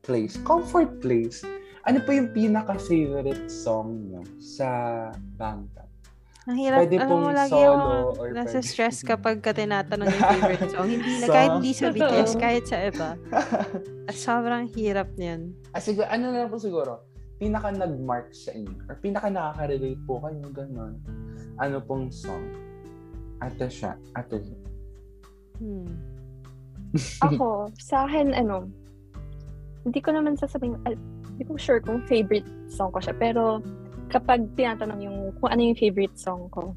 place. 0.00 0.40
Comfort 0.48 0.96
place. 1.04 1.44
Ano 1.84 2.00
po 2.08 2.16
yung 2.16 2.32
pinaka-favorite 2.32 3.52
song 3.52 4.08
nyo 4.08 4.24
sa 4.40 4.68
Bangtan? 5.36 5.89
Ang 6.50 6.58
hirap, 6.58 6.78
Pwede 6.82 6.96
ano 6.98 7.06
pong 7.06 7.22
mo, 7.22 7.30
lagi 7.30 7.52
solo 7.54 7.70
ako 7.70 7.94
or 8.18 8.28
nasa 8.34 8.58
pwede- 8.58 8.66
stress 8.66 8.96
kapag 9.06 9.38
ka 9.38 9.54
tinatanong 9.54 10.10
yung 10.10 10.24
favorite 10.26 10.66
song. 10.66 10.88
Hindi 10.90 11.12
na, 11.14 11.22
Song? 11.22 11.30
kahit 11.30 11.50
hindi 11.54 11.70
sa. 11.70 11.86
BTS, 11.94 12.30
kahit 12.34 12.64
sa 12.66 12.76
iba. 12.82 13.08
Sobrang 14.26 14.66
hirap 14.74 15.14
niyan. 15.14 15.54
ah, 15.70 15.78
siguro, 15.78 16.10
ano 16.10 16.24
na 16.28 16.42
lang 16.42 16.50
po 16.50 16.58
siguro, 16.58 17.06
pinaka 17.38 17.70
nag-mark 17.70 18.34
sa 18.34 18.50
inyo 18.50 18.74
or 18.84 18.98
pinaka 18.98 19.30
nakaka-relate 19.30 20.02
po 20.02 20.18
kayo 20.18 20.42
ganun. 20.50 20.98
Ano 21.56 21.78
pong 21.78 22.10
song? 22.10 22.42
Ate 23.38 23.70
siya. 23.70 23.94
Ate 24.12 24.42
siya. 24.42 24.58
Hmm. 25.56 25.86
Ako, 27.30 27.70
sa 27.78 28.10
akin, 28.10 28.34
ano, 28.34 28.66
hindi 29.86 30.02
ko 30.02 30.10
naman 30.10 30.34
sasabihin, 30.34 30.74
al- 30.82 30.98
hindi 31.30 31.46
ko 31.46 31.54
sure 31.54 31.78
kung 31.78 32.02
favorite 32.04 32.44
song 32.66 32.90
ko 32.90 32.98
siya, 32.98 33.14
pero 33.14 33.62
kapag 34.10 34.50
tinatanong 34.58 35.00
yung 35.06 35.18
kung 35.38 35.50
ano 35.54 35.62
yung 35.62 35.78
favorite 35.78 36.18
song 36.18 36.50
ko, 36.50 36.74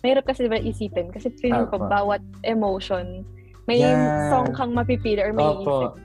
mahirap 0.00 0.24
kasi 0.24 0.48
diba 0.48 0.56
isipin, 0.56 1.12
kasi 1.12 1.28
feeling 1.38 1.68
ko 1.68 1.76
bawat 1.76 2.24
emotion, 2.48 3.22
may 3.68 3.84
Yes. 3.84 4.32
song 4.32 4.50
kang 4.56 4.72
mapipili 4.72 5.20
or 5.20 5.36
may 5.36 5.44
isip. 5.60 5.92
Opo. 5.92 6.00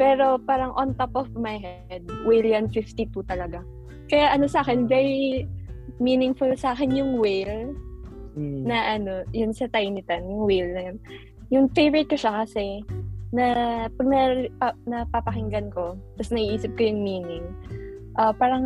Pero 0.00 0.40
parang 0.40 0.72
on 0.74 0.96
top 0.96 1.12
of 1.14 1.28
my 1.36 1.60
head, 1.60 2.02
Whale 2.24 2.48
52 2.72 3.12
talaga. 3.28 3.60
Kaya 4.08 4.32
ano 4.32 4.48
sa 4.48 4.64
akin, 4.64 4.88
very 4.88 5.44
meaningful 6.00 6.48
sa 6.56 6.72
akin 6.72 6.96
yung 6.96 7.20
whale 7.20 7.76
Mm. 8.32 8.64
na 8.64 8.96
ano, 8.96 9.28
yun 9.36 9.52
sa 9.52 9.68
Tiny 9.68 10.00
Tan, 10.08 10.24
yung 10.24 10.48
whale 10.48 10.70
na 10.72 10.82
yun. 10.88 10.96
Yung 11.52 11.66
favorite 11.76 12.08
ko 12.08 12.16
siya 12.16 12.32
kasi 12.42 12.80
na 13.32 13.44
pag 13.92 14.06
na, 14.08 14.20
pa, 14.56 14.68
napapakinggan 14.88 15.68
ko, 15.68 16.00
tapos 16.16 16.32
naiisip 16.32 16.72
ko 16.76 16.88
yung 16.88 17.04
meaning, 17.04 17.44
ah 18.14 18.32
parang 18.32 18.64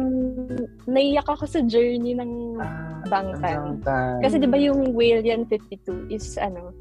naiyak 0.85 1.27
ako 1.27 1.47
sa 1.47 1.61
journey 1.63 2.15
ng 2.15 2.59
Ah, 2.59 3.03
Bangtan. 3.07 3.79
Kasi 4.19 4.43
'di 4.43 4.49
ba 4.51 4.59
yung 4.59 4.91
Whale 4.91 5.23
Yan 5.23 5.47
52 5.47 6.11
is 6.11 6.35
ano 6.35 6.75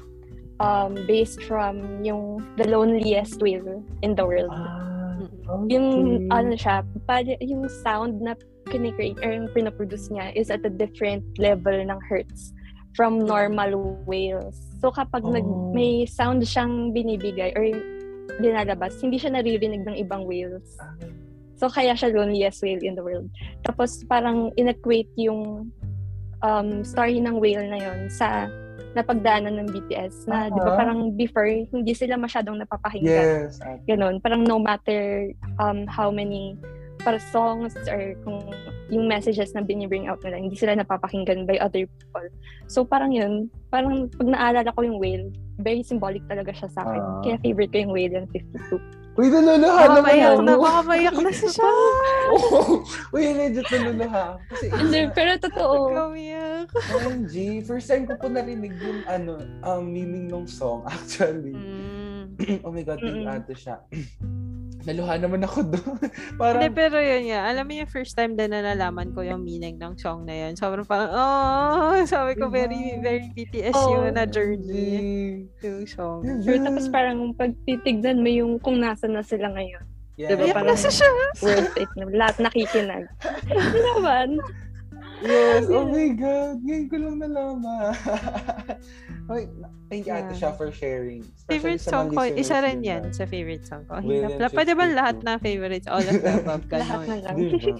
um 0.58 0.98
based 1.06 1.38
from 1.44 1.78
yung 2.02 2.42
the 2.58 2.66
loneliest 2.66 3.38
whale 3.38 3.78
in 4.02 4.18
the 4.18 4.24
world. 4.26 4.50
Ah, 4.50 4.82
Mm-mm. 5.22 5.70
Yung 5.70 5.86
okay. 6.26 6.34
ano 6.34 6.52
siya, 6.58 6.76
pa- 7.06 7.22
yung 7.38 7.70
sound 7.70 8.18
na 8.18 8.34
kinikreate 8.66 9.22
or 9.22 9.30
yung 9.30 9.46
pinaproduce 9.54 10.10
niya 10.10 10.34
is 10.34 10.50
at 10.50 10.66
a 10.66 10.72
different 10.72 11.22
level 11.38 11.72
ng 11.72 12.00
hertz 12.10 12.50
from 12.98 13.22
normal 13.22 13.94
whales. 14.08 14.58
So 14.82 14.90
kapag 14.90 15.22
nag, 15.22 15.46
Oh. 15.46 15.70
may 15.70 16.02
sound 16.04 16.42
siyang 16.42 16.90
binibigay 16.90 17.54
or 17.54 17.62
dinalabas, 18.42 18.98
hindi 18.98 19.16
siya 19.16 19.38
naririnig 19.38 19.86
ng 19.86 19.96
ibang 20.02 20.26
whales. 20.26 20.74
Ah, 20.82 20.96
So 21.56 21.72
kaya 21.72 21.96
siya 21.96 22.12
loneliest 22.12 22.60
whale 22.60 22.84
in 22.84 22.94
the 22.94 23.04
world. 23.04 23.28
Tapos 23.64 24.04
parang 24.04 24.52
inequate 24.60 25.08
yung 25.16 25.72
um, 26.44 26.68
story 26.84 27.18
ng 27.20 27.40
whale 27.40 27.64
na 27.66 27.80
yon 27.80 28.12
sa 28.12 28.48
napagdaanan 28.96 29.60
ng 29.60 29.68
BTS 29.72 30.24
na 30.24 30.48
di 30.48 30.56
ba 30.56 30.72
Ah. 30.72 30.78
parang 30.80 31.12
before 31.12 31.48
hindi 31.48 31.92
sila 31.92 32.16
masyadong 32.16 32.60
napapakinggan 32.64 33.48
yes. 33.52 33.60
Ate. 33.60 33.84
ganun. 33.84 34.20
Parang 34.24 34.44
no 34.44 34.56
matter 34.56 35.32
um, 35.60 35.84
how 35.84 36.08
many 36.08 36.56
para 37.04 37.20
songs 37.20 37.76
or 37.86 38.16
kung 38.24 38.40
yung 38.88 39.04
messages 39.06 39.52
na 39.52 39.62
binibring 39.62 40.08
out 40.08 40.18
nila, 40.24 40.40
hindi 40.40 40.56
sila 40.56 40.74
napapakinggan 40.74 41.44
by 41.44 41.60
other 41.60 41.84
people. 41.86 42.26
So 42.66 42.82
parang 42.88 43.12
yun, 43.12 43.52
parang 43.68 44.08
pag 44.10 44.26
naalala 44.26 44.70
ko 44.74 44.80
yung 44.82 44.98
whale, 44.98 45.28
very 45.60 45.84
symbolic 45.84 46.24
talaga 46.26 46.50
siya 46.56 46.68
sa 46.72 46.82
akin. 46.88 47.02
Ah. 47.02 47.20
Kaya 47.22 47.36
favorite 47.44 47.70
ko 47.72 47.78
yung 47.84 47.92
whale 47.94 48.12
yung 48.16 48.28
52. 48.32 49.05
Uy, 49.16 49.32
naluluha 49.32 49.80
Baka 49.80 49.96
naman 49.96 50.16
ako. 50.20 50.40
na, 50.44 50.52
baka 50.60 50.80
mayak 50.84 51.16
na 51.16 51.30
si 51.32 51.48
siya. 51.48 51.70
Oh, 52.28 52.84
Uy, 53.16 53.32
medyo 53.32 53.64
naluluha. 53.64 54.36
Kasi, 54.52 54.64
Hindi, 54.68 55.00
pero 55.16 55.30
totoo. 55.40 55.88
Kamiyak. 55.88 56.68
OMG, 56.92 57.34
first 57.64 57.88
time 57.88 58.04
ko 58.04 58.12
po 58.20 58.28
narinig 58.28 58.76
yung 58.76 59.00
ano, 59.08 59.40
um, 59.64 59.88
meaning 59.88 60.28
ng 60.28 60.44
song 60.44 60.84
actually. 60.92 61.56
Mm. 61.56 62.60
oh 62.68 62.72
my 62.72 62.84
God, 62.84 63.00
Mm-mm. 63.00 63.24
ate 63.24 63.56
siya. 63.56 63.80
Naluha 64.86 65.18
naman 65.18 65.42
ako 65.42 65.66
doon. 65.66 65.98
Parang, 66.40 66.62
Hindi, 66.62 66.70
pero 66.70 67.02
yun 67.02 67.26
nga. 67.26 67.50
Alam 67.50 67.64
mo 67.66 67.72
yung 67.74 67.90
first 67.90 68.14
time 68.14 68.38
din 68.38 68.54
na 68.54 68.62
nalaman 68.62 69.10
ko 69.10 69.26
yung 69.26 69.42
meaning 69.42 69.82
ng 69.82 69.98
song 69.98 70.22
na 70.22 70.46
yun. 70.46 70.54
Sobrang 70.54 70.86
parang, 70.86 71.10
oh, 71.10 71.98
sabi 72.06 72.38
ko, 72.38 72.46
very, 72.46 72.94
very 73.02 73.26
BTS 73.34 73.74
Oh, 73.74 73.98
yun 73.98 74.14
na 74.14 74.22
journey. 74.30 75.50
Yung 75.58 75.90
song. 75.90 76.22
Pero 76.46 76.62
tapos 76.62 76.86
parang 76.86 77.34
pag 77.34 77.50
titignan 77.66 78.22
mo 78.22 78.30
yung 78.30 78.62
kung 78.62 78.78
nasa 78.78 79.10
na 79.10 79.26
sila 79.26 79.50
ngayon, 79.58 79.82
yeah. 80.14 80.30
diba 80.30 80.54
Iyak 80.54 80.56
parang 80.62 80.78
na 80.78 80.78
si 80.78 80.90
siya. 80.94 81.10
worth 81.42 81.74
it 81.74 81.90
na 81.98 82.04
lahat 82.14 82.36
nakikinag. 82.46 83.04
Hindi 83.50 83.80
naman. 83.82 84.28
Yes, 85.26 85.66
oh 85.66 85.88
my 85.88 86.08
God. 86.14 86.62
Ngayon 86.62 86.86
ko 86.86 86.96
lang 87.02 87.16
nalaman. 87.26 87.90
Okay, 89.26 89.46
thank 89.86 90.02
you, 90.04 90.12
Ate 90.12 90.30
Yeah. 90.30 90.38
Sha, 90.38 90.48
for 90.52 90.70
sharing. 90.70 91.22
Especially 91.22 91.46
Favorite 91.76 91.82
song 91.82 92.06
ko, 92.10 92.20
isa 92.24 92.56
rin 92.58 92.80
yan 92.80 93.02
na- 93.04 93.12
sa 93.12 93.24
favorite 93.24 93.62
song 93.62 93.82
ko. 93.84 93.98
William 94.00 94.32
Hinap. 94.32 94.50
Pwede 94.50 94.72
ba 94.72 94.84
lahat 94.84 95.16
ng 95.20 95.38
favorites, 95.38 95.86
all 95.86 96.00
of 96.00 96.14
the 96.14 96.32
above, 96.40 96.62
Lahat 96.68 97.00
ganun. 97.00 97.08
na 97.08 97.16
lang. 97.22 97.36
Diba? 97.36 97.76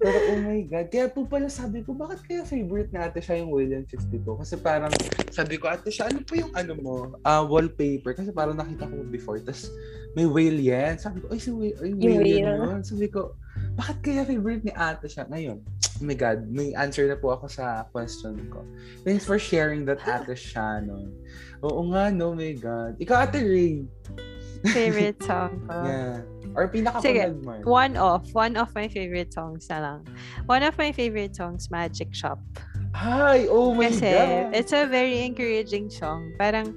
Pero 0.00 0.16
oh 0.32 0.38
my 0.40 0.60
God, 0.64 0.86
kaya 0.88 1.06
po 1.06 1.28
pala 1.28 1.52
sabi 1.52 1.84
ko, 1.84 1.92
bakit 1.92 2.24
kaya 2.24 2.40
favorite 2.40 2.88
na 2.88 3.04
ate 3.04 3.20
siya 3.20 3.44
yung 3.44 3.52
William 3.52 3.84
52? 3.84 4.24
Kasi 4.40 4.56
parang 4.56 4.88
sabi 5.28 5.60
ko, 5.60 5.68
ate 5.68 5.92
siya, 5.92 6.08
ano 6.08 6.24
po 6.24 6.40
yung 6.40 6.48
ano 6.56 6.72
mo, 6.72 6.94
ah 7.20 7.44
wallpaper? 7.44 8.16
Kasi 8.16 8.32
parang 8.32 8.56
nakita 8.56 8.88
ko 8.88 8.96
before, 9.04 9.36
tas 9.38 9.68
may 10.16 10.24
whale 10.24 10.56
yan. 10.56 10.96
Sabi 10.96 11.20
ko, 11.20 11.28
ay 11.28 11.36
si 11.36 11.52
whale, 11.52 11.76
ay, 11.84 11.92
whale 11.92 12.16
yan 12.16 12.16
whale. 12.16 12.40
yun. 12.64 12.80
Sabi 12.80 13.12
ko, 13.12 13.36
bakit 13.76 14.00
kaya 14.00 14.24
favorite 14.24 14.64
ni 14.64 14.72
ate 14.72 15.04
siya? 15.04 15.28
Ngayon, 15.28 15.60
oh 16.00 16.06
my 16.08 16.16
God, 16.16 16.48
may 16.48 16.72
answer 16.72 17.04
na 17.04 17.16
po 17.16 17.36
ako 17.36 17.46
sa 17.46 17.84
question 17.92 18.48
ko. 18.48 18.64
Thanks 19.04 19.28
for 19.28 19.36
sharing 19.36 19.84
that 19.84 20.00
ate 20.08 20.32
siya, 20.32 20.80
no? 20.80 21.12
Oo 21.60 21.92
nga, 21.92 22.08
no, 22.08 22.32
my 22.32 22.56
God. 22.56 22.96
Ikaw, 22.96 23.28
ate 23.28 23.44
Ray. 23.44 23.84
Favorite 24.72 25.20
song 25.28 25.60
ko. 25.68 25.76
Yeah. 25.84 26.24
Or 26.56 26.66
Sige, 26.66 26.82
pinaka-panood 26.82 27.38
mo. 27.44 27.52
One 27.68 27.94
of, 28.00 28.26
one 28.32 28.56
of 28.56 28.72
my 28.74 28.88
favorite 28.88 29.30
songs 29.30 29.68
na 29.68 29.78
lang. 29.78 30.00
One 30.48 30.64
of 30.64 30.74
my 30.80 30.90
favorite 30.90 31.36
songs, 31.36 31.70
Magic 31.70 32.10
Shop. 32.16 32.40
Hi! 32.96 33.46
Oh 33.46 33.70
my 33.70 33.86
Kasi 33.86 34.10
God! 34.10 34.50
it's 34.50 34.74
a 34.74 34.88
very 34.88 35.22
encouraging 35.22 35.92
song. 35.92 36.34
Parang, 36.40 36.74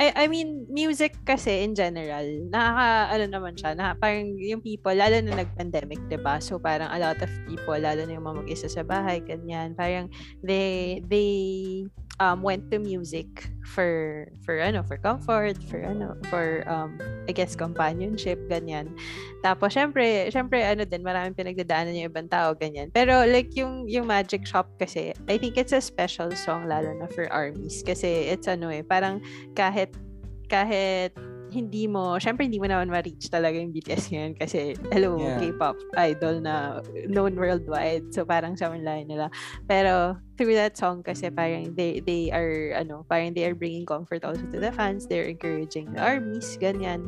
I, 0.00 0.24
I 0.24 0.26
mean, 0.32 0.64
music 0.72 1.12
kasi 1.28 1.60
in 1.60 1.76
general, 1.76 2.24
nakaka, 2.48 2.88
ano 3.12 3.24
naman 3.28 3.52
siya, 3.52 3.76
na, 3.76 3.92
parang 3.92 4.32
yung 4.40 4.64
people, 4.64 4.96
lalo 4.96 5.20
na 5.20 5.44
nag-pandemic, 5.44 6.00
ba? 6.16 6.40
So 6.40 6.56
parang 6.56 6.88
a 6.88 6.96
lot 6.96 7.20
of 7.20 7.28
people, 7.44 7.76
lalo 7.76 8.08
na 8.08 8.16
yung 8.16 8.24
mga 8.24 8.38
mag-isa 8.40 8.68
sa 8.72 8.80
bahay, 8.80 9.20
ganyan, 9.20 9.76
parang 9.76 10.08
they, 10.40 11.04
they 11.04 11.84
um, 12.20 12.44
went 12.44 12.70
to 12.70 12.78
music 12.78 13.48
for, 13.64 14.28
for 14.44 14.60
ano, 14.60 14.84
for 14.84 15.00
comfort, 15.00 15.56
for 15.64 15.80
ano, 15.80 16.14
for, 16.28 16.62
um, 16.68 17.00
I 17.26 17.32
guess, 17.32 17.56
companionship, 17.56 18.38
ganyan. 18.52 18.92
Tapos, 19.42 19.72
syempre, 19.72 20.28
syempre, 20.28 20.60
ano 20.60 20.84
din, 20.84 21.00
maraming 21.00 21.34
pinagdadaanan 21.34 21.96
yung 21.96 22.12
ibang 22.12 22.28
tao, 22.28 22.52
ganyan. 22.52 22.92
Pero, 22.92 23.24
like, 23.24 23.56
yung, 23.56 23.88
yung 23.88 24.06
Magic 24.06 24.44
Shop 24.44 24.68
kasi, 24.76 25.16
I 25.26 25.40
think 25.40 25.56
it's 25.56 25.72
a 25.72 25.80
special 25.80 26.30
song, 26.36 26.68
lalo 26.68 26.92
na 26.92 27.08
for 27.08 27.24
armies. 27.32 27.80
Kasi, 27.80 28.28
it's 28.28 28.46
ano 28.46 28.68
eh, 28.68 28.84
parang 28.84 29.24
kahit, 29.56 29.96
kahit 30.52 31.16
hindi 31.52 31.84
mo, 31.86 32.16
syempre 32.16 32.46
hindi 32.46 32.58
mo 32.58 32.66
naman 32.66 32.88
ma-reach 32.88 33.28
talaga 33.28 33.58
yung 33.58 33.74
BTS 33.74 34.10
ngayon 34.10 34.34
kasi, 34.38 34.74
hello, 34.94 35.18
Yeah. 35.20 35.36
K-pop 35.42 35.76
idol 35.98 36.40
na 36.40 36.80
known 37.10 37.34
worldwide. 37.36 38.08
So, 38.14 38.24
parang 38.24 38.56
sa 38.56 38.70
layo 38.72 39.04
nila. 39.04 39.26
Pero, 39.66 40.16
through 40.40 40.56
that 40.56 40.72
song 40.72 41.04
kasi 41.04 41.28
parang 41.28 41.76
they, 41.76 42.00
they 42.00 42.32
are, 42.32 42.72
ano, 42.80 43.04
parang 43.04 43.36
they 43.36 43.44
are 43.44 43.52
bringing 43.52 43.84
comfort 43.84 44.24
also 44.24 44.40
to 44.48 44.56
the 44.56 44.72
fans. 44.72 45.04
They're 45.04 45.28
encouraging 45.28 45.92
the 45.92 46.00
armies, 46.00 46.56
ganyan. 46.56 47.04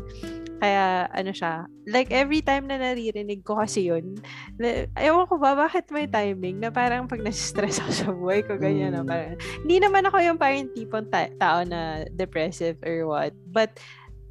Kaya, 0.60 1.08
ano 1.10 1.32
siya, 1.32 1.64
like 1.88 2.12
every 2.12 2.44
time 2.44 2.68
na 2.68 2.76
naririnig 2.76 3.40
ko 3.42 3.56
kasi 3.56 3.88
yun, 3.88 4.20
na, 4.60 4.84
ewan 5.00 5.24
ko 5.26 5.40
ba, 5.40 5.56
bakit 5.56 5.88
may 5.88 6.04
timing 6.06 6.60
na 6.60 6.68
parang 6.68 7.08
pag 7.08 7.24
nasistress 7.24 7.80
ako 7.80 7.90
sa 7.90 8.08
buhay 8.12 8.40
ko, 8.44 8.60
ganyan 8.60 8.92
na 8.92 9.00
Mm. 9.02 9.08
parang, 9.08 9.32
hindi 9.64 9.76
naman 9.80 10.04
ako 10.06 10.16
yung 10.20 10.38
parang 10.38 10.68
tipong 10.76 11.08
ta- 11.08 11.32
tao 11.40 11.64
na 11.64 12.04
depressive 12.12 12.76
or 12.84 13.08
what, 13.08 13.32
but 13.48 13.72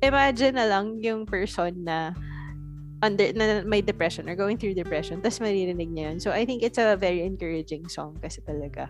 imagine 0.01 0.57
na 0.57 0.65
lang 0.67 0.97
yung 0.99 1.25
person 1.25 1.85
na 1.85 2.11
under 3.01 3.33
na 3.33 3.65
may 3.65 3.81
depression 3.81 4.29
or 4.29 4.35
going 4.37 4.57
through 4.57 4.77
depression 4.77 5.21
tapos 5.21 5.41
maririnig 5.41 5.89
niya 5.89 6.13
yun. 6.13 6.17
So 6.21 6.29
I 6.29 6.45
think 6.45 6.61
it's 6.61 6.77
a 6.77 6.93
very 6.93 7.25
encouraging 7.25 7.89
song 7.89 8.17
kasi 8.21 8.41
talaga. 8.45 8.89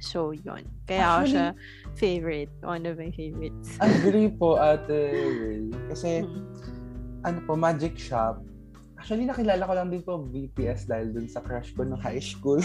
So 0.00 0.30
yun. 0.32 0.64
Kaya 0.86 1.18
ako 1.18 1.24
siya 1.26 1.46
favorite. 1.94 2.50
One 2.62 2.86
of 2.86 2.96
my 2.96 3.10
favorites. 3.12 3.76
Agree 3.82 4.30
po, 4.30 4.56
Ate 4.56 5.10
Ray. 5.12 5.68
Kasi, 5.90 6.10
Mm. 6.24 6.46
ano 7.20 7.38
po, 7.44 7.52
Magic 7.52 8.00
Shop. 8.00 8.40
Actually, 9.00 9.24
nakilala 9.24 9.64
ko 9.64 9.72
lang 9.72 9.88
din 9.88 10.04
po 10.04 10.20
BTS 10.20 10.84
dahil 10.84 11.16
dun 11.16 11.24
sa 11.24 11.40
crush 11.40 11.72
ko 11.72 11.88
nung 11.88 12.04
high 12.04 12.20
school. 12.20 12.60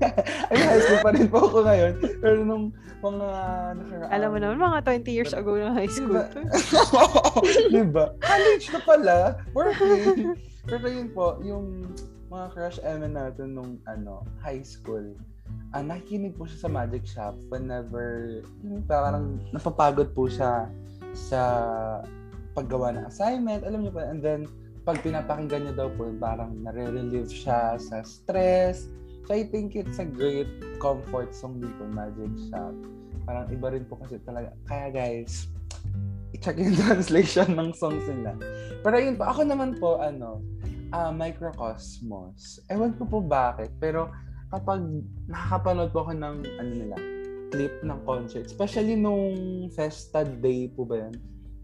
Ay, 0.54 0.62
high 0.62 0.82
school 0.86 1.02
pa 1.02 1.10
rin 1.10 1.26
po 1.26 1.50
ako 1.50 1.66
ngayon. 1.66 1.98
Pero 2.22 2.46
nung 2.46 2.70
mga 3.02 3.26
nakaraan. 3.74 4.10
Alam 4.14 4.28
mo 4.30 4.38
naman, 4.38 4.56
mga 4.70 5.02
20 5.02 5.10
years 5.10 5.34
ago 5.34 5.58
na 5.58 5.74
high 5.74 5.90
school. 5.90 6.14
Diba? 6.14 6.46
diba? 7.74 8.04
College 8.22 8.66
na 8.70 8.80
pala. 8.86 9.16
Working. 9.50 10.38
Pero 10.70 10.86
yun 10.86 11.10
po, 11.10 11.42
yung 11.42 11.90
mga 12.30 12.46
crush 12.54 12.78
element 12.86 13.18
natin 13.18 13.58
nung 13.58 13.82
ano, 13.90 14.22
high 14.46 14.62
school. 14.62 15.02
Ah, 15.74 15.82
nakikinig 15.82 16.38
po 16.38 16.46
siya 16.46 16.66
sa 16.66 16.70
Magic 16.70 17.02
Shop 17.02 17.34
whenever 17.50 18.38
yung 18.62 18.86
parang 18.86 19.42
napapagod 19.50 20.14
po 20.14 20.30
siya 20.30 20.70
sa 21.18 21.42
paggawa 22.54 22.94
ng 22.94 23.10
assignment, 23.10 23.66
alam 23.66 23.82
niyo 23.82 23.90
pa, 23.90 24.06
and 24.06 24.22
then 24.22 24.46
pag 24.90 25.06
pinapakinggan 25.06 25.70
niya 25.70 25.86
daw 25.86 25.88
po, 25.94 26.10
parang 26.18 26.50
nare-relieve 26.66 27.30
siya 27.30 27.78
sa 27.78 28.02
stress. 28.02 28.90
So 29.22 29.38
I 29.38 29.46
think 29.46 29.78
it's 29.78 30.02
a 30.02 30.06
great 30.06 30.50
comfort 30.82 31.30
song 31.30 31.62
din 31.62 31.70
po, 31.78 31.86
Magic 31.86 32.34
Shop. 32.50 32.74
Parang 33.22 33.46
iba 33.54 33.70
rin 33.70 33.86
po 33.86 34.02
kasi 34.02 34.18
talaga. 34.26 34.50
Kaya 34.66 34.90
guys, 34.90 35.46
i-check 36.34 36.58
yung 36.58 36.74
translation 36.82 37.54
ng 37.54 37.70
songs 37.70 38.02
nila. 38.10 38.34
Pero 38.82 38.96
yun 38.98 39.14
po, 39.14 39.30
ako 39.30 39.40
naman 39.46 39.78
po, 39.78 40.02
ano, 40.02 40.42
ah 40.90 41.14
Microcosmos. 41.14 42.58
Ewan 42.66 42.90
ko 42.98 43.06
po 43.06 43.22
bakit, 43.22 43.70
pero 43.78 44.10
kapag 44.50 44.82
nakakapanood 45.30 45.94
po 45.94 46.02
ako 46.02 46.18
ng, 46.18 46.36
ano 46.58 46.72
nila, 46.74 46.96
clip 47.54 47.78
ng 47.86 47.98
concert, 48.02 48.42
especially 48.42 48.98
nung 48.98 49.70
Festa 49.70 50.26
Day 50.26 50.66
po 50.66 50.82
ba 50.82 51.06
yan, 51.06 51.14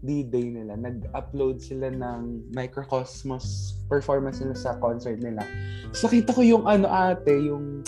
D-Day 0.05 0.53
nila, 0.53 0.77
nag-upload 0.77 1.57
sila 1.57 1.89
ng 1.89 2.53
Microcosmos 2.53 3.77
performance 3.89 4.37
nila 4.37 4.53
sa 4.53 4.77
concert 4.77 5.17
nila. 5.17 5.41
So, 5.89 6.05
nakita 6.05 6.37
ko 6.37 6.41
yung 6.45 6.63
ano 6.69 6.85
ate, 6.85 7.33
yung 7.33 7.81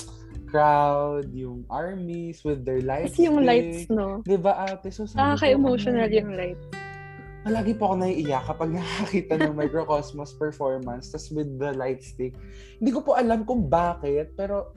crowd, 0.50 1.30
yung 1.30 1.62
armies 1.70 2.42
with 2.42 2.66
their 2.66 2.82
lights. 2.82 3.14
Kasi 3.14 3.30
yung 3.30 3.46
lights, 3.46 3.86
no? 3.94 4.26
Diba 4.26 4.58
ate? 4.58 4.90
So, 4.90 5.06
Nakaka-emotional 5.14 6.10
"Oh 6.10 6.10
my 6.10 6.18
yung 6.18 6.32
lights. 6.34 6.66
Palagi 7.40 7.72
po 7.80 7.94
ako 7.94 7.96
naiiyak 8.04 8.44
kapag 8.52 8.70
nakakita 8.78 9.34
ng 9.40 9.56
Microcosmos 9.56 10.36
performance 10.36 11.14
tas 11.14 11.32
with 11.32 11.48
the 11.56 11.72
light 11.78 12.04
stick. 12.04 12.36
Hindi 12.82 12.92
ko 12.92 13.00
po 13.06 13.16
alam 13.16 13.48
kung 13.48 13.70
bakit, 13.72 14.36
pero 14.36 14.76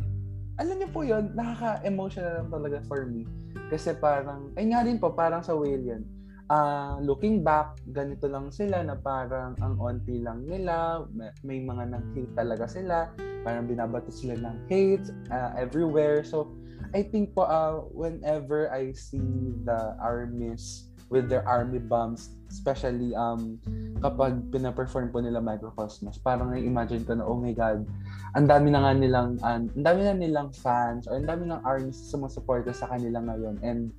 alam 0.61 0.79
niyo 0.79 0.89
po 0.93 1.01
yun, 1.03 1.33
nakaka-emotional 1.33 2.45
lang 2.45 2.51
talaga 2.53 2.79
for 2.87 3.09
me. 3.09 3.25
Kasi 3.73 3.97
parang, 3.97 4.53
ay 4.55 4.69
nga 4.69 4.85
rin 4.85 5.01
po, 5.01 5.11
parang 5.11 5.41
sa 5.41 5.57
whale 5.57 5.81
yan. 5.81 6.03
Ah, 6.53 7.01
looking 7.01 7.41
back, 7.41 7.81
ganito 7.97 8.29
lang 8.29 8.53
sila 8.53 8.85
na 8.85 8.93
parang 8.93 9.57
ang 9.65 9.81
onti 9.81 10.21
lang 10.21 10.45
nila, 10.45 11.09
may, 11.09 11.33
may 11.41 11.59
mga 11.65 11.97
nang 11.97 12.05
hate 12.13 12.29
talaga 12.37 12.69
sila, 12.69 13.09
parang 13.41 13.65
binabato 13.65 14.13
sila 14.13 14.37
ng 14.37 14.69
hate 14.69 15.09
ah, 15.33 15.57
everywhere. 15.57 16.21
So, 16.21 16.53
I 16.93 17.09
think 17.09 17.33
po, 17.33 17.49
ah, 17.49 17.89
whenever 17.97 18.69
I 18.69 18.93
see 18.93 19.57
the 19.65 19.97
armies 19.97 20.93
with 21.09 21.33
their 21.33 21.41
army 21.49 21.81
bombs, 21.81 22.37
especially 22.53 23.17
um 23.17 23.57
kapag 24.05 24.53
pina-perform 24.53 25.09
po 25.09 25.25
nila 25.25 25.41
Microcosmos, 25.41 26.21
parang 26.21 26.53
na-imagine 26.53 27.05
ko 27.07 27.17
na, 27.17 27.25
oh 27.25 27.39
my 27.39 27.57
God, 27.57 27.87
ang 28.35 28.45
dami 28.49 28.69
na 28.69 28.83
nga 28.83 28.93
nilang, 28.93 29.41
an- 29.41 29.73
ang 29.73 29.85
dami 29.85 30.01
na 30.05 30.17
nilang 30.17 30.51
fans 30.53 31.09
or 31.09 31.17
ang 31.17 31.29
dami 31.29 31.49
ng 31.49 31.63
armies 31.65 31.97
sumusuporta 32.13 32.77
sa 32.77 32.91
kanila 32.91 33.25
ngayon. 33.25 33.57
And 33.65 33.95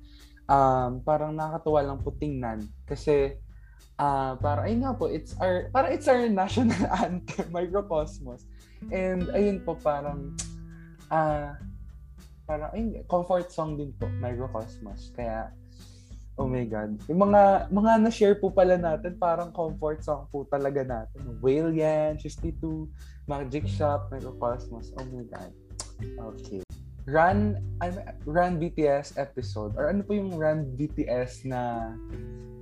um, 0.48 1.00
parang 1.04 1.32
nakakatuwa 1.36 1.80
lang 1.84 1.98
po 2.00 2.12
tingnan. 2.16 2.64
Kasi 2.84 3.38
ah 3.94 4.34
para 4.42 4.66
ay 4.66 4.74
nga 4.82 4.90
po 4.90 5.06
it's 5.06 5.38
our 5.38 5.70
para 5.70 5.86
it's 5.94 6.10
our 6.10 6.26
national 6.26 6.74
anthem 7.04 7.48
Microcosmos. 7.54 8.48
And 8.90 9.30
ayun 9.32 9.62
po 9.62 9.78
parang 9.78 10.34
ah 11.08 11.56
parang 12.44 12.70
ay 12.74 13.06
comfort 13.06 13.48
song 13.54 13.78
din 13.78 13.94
po 13.96 14.10
Microcosmos. 14.18 15.14
Kaya 15.14 15.54
oh 16.34 16.50
my 16.50 16.66
god. 16.66 16.98
Yung 17.06 17.30
mga 17.30 17.70
mga 17.70 17.92
na-share 18.02 18.36
po 18.42 18.50
pala 18.50 18.74
natin 18.74 19.14
parang 19.14 19.54
comfort 19.54 20.02
song 20.02 20.26
po 20.28 20.42
talaga 20.50 20.82
natin. 20.82 21.38
Whale 21.38 21.70
yan 21.72 22.18
52 22.18 22.90
Magic 23.30 23.64
Shop 23.70 24.10
Microcosmos. 24.10 24.90
Oh 24.98 25.06
my 25.08 25.24
god. 25.30 25.52
Okay 26.02 26.64
Run 27.04 27.60
ano, 27.84 27.98
Run 28.24 28.56
BTS 28.56 29.20
episode 29.20 29.76
or 29.76 29.92
ano 29.92 30.00
po 30.00 30.16
yung 30.16 30.32
Run 30.34 30.72
BTS 30.72 31.44
na 31.44 31.92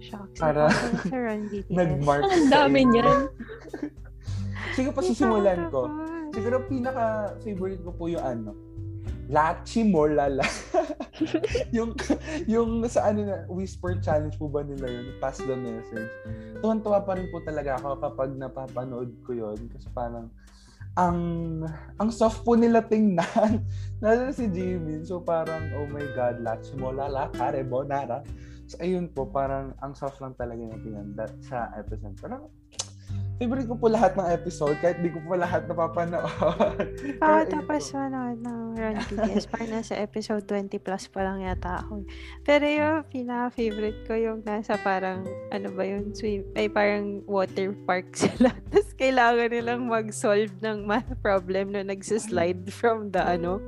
Shocks. 0.02 0.38
Para- 0.42 0.70
Sa 1.06 1.14
Run 1.14 1.46
BTS. 1.52 1.70
nag-mark 1.70 2.26
Ang 2.26 2.50
sa 2.50 2.66
dami 2.66 2.80
niyan. 2.82 3.30
Siguro 4.74 4.94
pa 4.94 5.02
sisimulan 5.04 5.70
ko. 5.70 5.86
Siguro 6.34 6.64
pinaka-favorite 6.66 7.82
ko 7.86 7.90
po 7.94 8.10
yung 8.10 8.24
ano, 8.24 8.50
Lachi 9.30 9.86
mo 9.86 10.10
lala. 10.10 10.42
yung 11.76 11.94
yung 12.50 12.82
sa 12.90 13.14
ano 13.14 13.22
na 13.22 13.46
whisper 13.46 13.96
challenge 14.02 14.34
po 14.36 14.50
ba 14.50 14.66
nila 14.66 14.88
yun 14.90 15.14
pass 15.22 15.38
the 15.38 15.54
message 15.54 16.10
tuwan-tuwa 16.58 17.04
pa 17.04 17.14
rin 17.14 17.30
po 17.30 17.38
talaga 17.44 17.78
ako 17.78 18.00
kapag 18.00 18.34
napapanood 18.34 19.12
ko 19.22 19.30
yun 19.30 19.58
kasi 19.70 19.86
parang 19.92 20.26
ang 20.92 21.18
ang 21.96 22.10
soft 22.12 22.44
po 22.44 22.52
nila 22.52 22.84
tingnan. 22.84 23.64
Lalo 24.04 24.28
si 24.34 24.48
Jimin. 24.48 25.06
So 25.08 25.24
parang, 25.24 25.72
oh 25.78 25.88
my 25.88 26.04
God, 26.12 26.44
lahat 26.44 26.68
mo 26.76 26.92
lala, 26.92 27.32
kare, 27.32 27.64
bonara. 27.64 28.20
So 28.68 28.76
ayun 28.80 29.08
po, 29.12 29.28
parang 29.28 29.72
ang 29.80 29.96
soft 29.96 30.20
lang 30.20 30.36
talaga 30.36 30.60
niya 30.60 30.80
tingnan 30.80 31.16
that, 31.16 31.32
sa 31.44 31.72
episode. 31.76 32.16
Parang, 32.20 32.48
favorite 33.42 33.66
ko 33.66 33.74
po 33.74 33.90
lahat 33.90 34.14
ng 34.14 34.28
episode 34.30 34.78
kahit 34.78 35.02
di 35.02 35.10
ko 35.10 35.18
po 35.26 35.34
lahat 35.34 35.66
napapanood. 35.66 36.30
Ah, 37.22 37.42
tapos 37.42 37.90
manood 37.90 38.38
ng 38.38 38.78
Run 38.78 38.96
BTS. 39.10 39.50
Parang 39.50 39.70
nasa 39.74 39.98
episode 39.98 40.46
20 40.46 40.78
plus 40.78 41.10
pa 41.10 41.26
lang 41.26 41.42
yata 41.42 41.82
ako. 41.82 42.06
Pero 42.46 42.62
yung 42.62 43.02
pinaka-favorite 43.10 44.00
ko 44.06 44.14
yung 44.14 44.38
nasa 44.46 44.78
parang, 44.78 45.26
ano 45.50 45.68
ba 45.74 45.82
yun, 45.82 46.14
swim, 46.14 46.46
ay 46.54 46.70
parang 46.70 47.26
water 47.26 47.74
park 47.82 48.14
sila. 48.22 48.54
Tapos 48.70 48.94
kailangan 48.94 49.50
nilang 49.50 49.90
mag-solve 49.90 50.54
ng 50.62 50.86
math 50.86 51.10
problem 51.18 51.74
na 51.74 51.82
nagsislide 51.82 52.70
from 52.70 53.10
the 53.10 53.22
ano. 53.22 53.58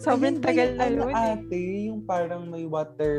Sobrang 0.00 0.34
Ayun 0.34 0.42
tagal 0.42 0.64
yung 0.66 0.74
na 0.74 0.84
ano, 0.86 1.02
yun. 1.02 1.12
eh. 1.12 1.28
ate, 1.28 1.58
yung 1.86 2.00
parang 2.02 2.42
may 2.48 2.64
water 2.64 3.16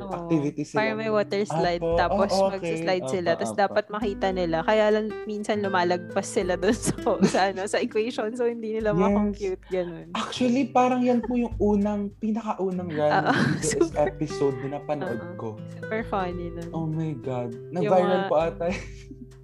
Oo. 0.00 0.08
activity 0.10 0.64
sila. 0.64 0.78
Parang 0.80 0.96
may 0.96 1.12
water 1.12 1.42
slide, 1.44 1.78
Apo, 1.78 1.92
tapos 1.94 2.30
oh, 2.32 2.40
okay. 2.42 2.52
magsislide 2.56 3.06
sila, 3.06 3.28
Apo, 3.28 3.32
tapos 3.36 3.50
apo. 3.50 3.60
dapat 3.60 3.84
makita 3.86 4.28
nila. 4.30 4.56
Kaya 4.64 4.84
lang 4.88 5.06
minsan 5.26 5.60
lumalagpas 5.60 6.24
sila 6.24 6.56
doon 6.56 6.72
sa, 6.80 6.92
sa, 7.22 7.40
ano, 7.46 7.68
sa 7.68 7.78
equation, 7.78 8.32
so 8.32 8.48
hindi 8.48 8.72
nila 8.72 8.90
Yes. 8.90 8.98
ma-compute, 8.98 9.62
ganun. 9.68 10.06
Actually, 10.12 10.64
parang 10.66 11.04
yan 11.04 11.20
po 11.20 11.36
yung 11.36 11.52
unang, 11.58 12.08
pinakaunang 12.16 12.88
BTS 12.88 13.60
super. 13.76 14.08
episode 14.08 14.56
na 14.62 14.80
napanood 14.80 15.20
Oo. 15.20 15.36
ko. 15.36 15.48
Super 15.76 16.00
funny 16.02 16.48
nun. 16.48 16.68
Oh 16.72 16.88
my 16.88 17.12
God. 17.18 17.52
Nag-viral 17.70 17.92
mga- 18.24 18.30
po 18.32 18.36
ata. 18.40 18.66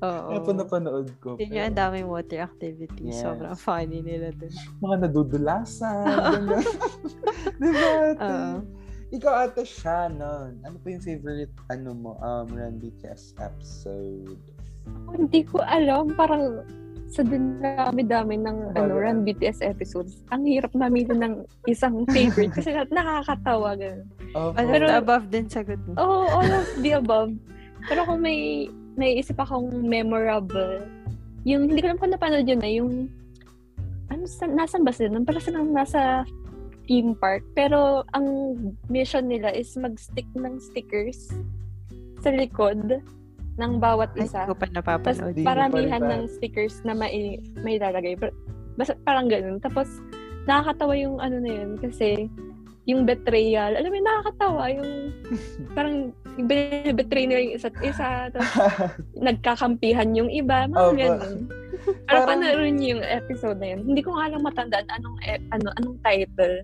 Oo. 0.02 0.28
Kaya 0.28 0.40
po 0.42 0.50
napanood 0.50 1.08
ko. 1.22 1.38
Yun 1.38 1.54
yung 1.54 1.66
ang 1.70 1.78
daming 1.78 2.08
water 2.10 2.42
activities. 2.42 3.14
Yes. 3.14 3.22
Sobrang 3.22 3.54
funny 3.54 4.02
nila 4.02 4.34
dun. 4.34 4.50
mga 4.82 4.96
nadudulasan. 5.06 6.42
diba? 7.62 7.90
Oo. 8.18 8.54
Ikaw 9.12 9.32
ate 9.44 9.62
Shannon, 9.62 10.56
ano 10.64 10.76
po 10.80 10.88
yung 10.88 11.04
favorite 11.04 11.52
ano 11.68 11.92
mo 11.92 12.10
um 12.18 12.48
Run 12.48 12.80
BTS 12.80 13.36
episode? 13.38 14.40
Hindi 15.12 15.44
ko 15.44 15.60
alam, 15.60 16.16
parang 16.16 16.64
sa 17.12 17.20
dami-dami 17.20 18.40
ng 18.40 18.72
ano, 18.72 18.88
Baga. 18.88 18.96
Run 18.96 19.20
BTS 19.20 19.60
episodes, 19.60 20.24
ang 20.32 20.48
hirap 20.48 20.72
mamili 20.72 21.12
ng 21.12 21.44
isang 21.68 22.08
favorite 22.08 22.56
kasi 22.56 22.72
lahat 22.72 22.88
nakakatawa. 22.96 23.76
Ganun. 23.76 24.08
Oh, 24.32 24.56
Ano 24.56 24.68
Pero- 24.72 24.88
above 24.96 25.28
din 25.28 25.44
sagot 25.44 25.76
mo. 25.84 25.92
Oh, 26.00 26.24
all 26.32 26.48
of 26.48 26.66
the 26.80 26.96
above. 26.96 27.36
Pero 27.84 28.08
kung 28.08 28.24
may 28.24 28.64
naiisip 28.96 29.38
akong 29.40 29.70
memorable, 29.84 30.84
yung 31.42 31.66
hindi 31.66 31.82
ko 31.82 31.92
alam 31.92 31.98
kung 31.98 32.14
napanood 32.14 32.46
yun 32.46 32.60
na, 32.62 32.70
yung 32.70 32.92
ano, 34.12 34.22
sa, 34.28 34.46
nasan 34.46 34.84
ba 34.84 34.92
sila? 34.92 35.18
Para 35.24 35.40
silang 35.40 35.72
nasa 35.72 36.22
theme 36.86 37.16
park. 37.16 37.42
Pero 37.56 38.04
ang 38.12 38.58
mission 38.92 39.26
nila 39.26 39.50
is 39.54 39.72
mag-stick 39.78 40.28
ng 40.36 40.60
stickers 40.60 41.32
sa 42.22 42.30
likod 42.30 43.02
ng 43.58 43.72
bawat 43.80 44.12
Ay, 44.16 44.28
isa. 44.28 44.44
hindi 44.44 44.52
ko 44.52 44.56
pa 44.56 44.66
Tapos 44.68 44.76
napapanood. 44.76 45.34
Paramihan 45.44 46.02
ng 46.04 46.22
stickers 46.28 46.80
na 46.84 46.92
mai, 46.96 47.40
may 47.60 47.76
lalagay. 47.76 48.16
Basta 48.76 48.96
parang 49.04 49.28
ganun. 49.28 49.60
Tapos, 49.60 49.88
nakakatawa 50.48 50.94
yung 50.98 51.16
ano 51.20 51.36
na 51.38 51.50
yun 51.50 51.70
kasi 51.78 52.26
yung 52.82 53.06
betrayal. 53.06 53.78
Alam 53.78 53.90
mo, 53.90 53.98
nakakatawa 54.00 54.62
yung 54.74 54.90
parang 55.76 55.96
yung 56.34 56.48
betray 56.92 57.24
nila 57.28 57.40
yung 57.44 57.54
isa't 57.54 57.76
isa. 57.80 58.26
Tapos, 58.28 58.50
nagkakampihan 59.26 60.10
yung 60.12 60.26
iba. 60.28 60.66
Mga 60.66 60.80
Opo. 60.80 60.96
ganun. 60.96 61.36
Pero 61.82 62.06
Parang- 62.06 62.28
panoorin 62.28 62.74
niyo 62.76 62.88
yung 62.96 63.04
episode 63.04 63.58
na 63.58 63.68
yun. 63.74 63.80
Hindi 63.84 64.00
ko 64.00 64.10
nga 64.14 64.30
lang 64.30 64.42
matandaan 64.42 64.88
anong, 64.90 65.18
e- 65.22 65.46
ano, 65.50 65.68
anong 65.76 65.96
title. 66.00 66.56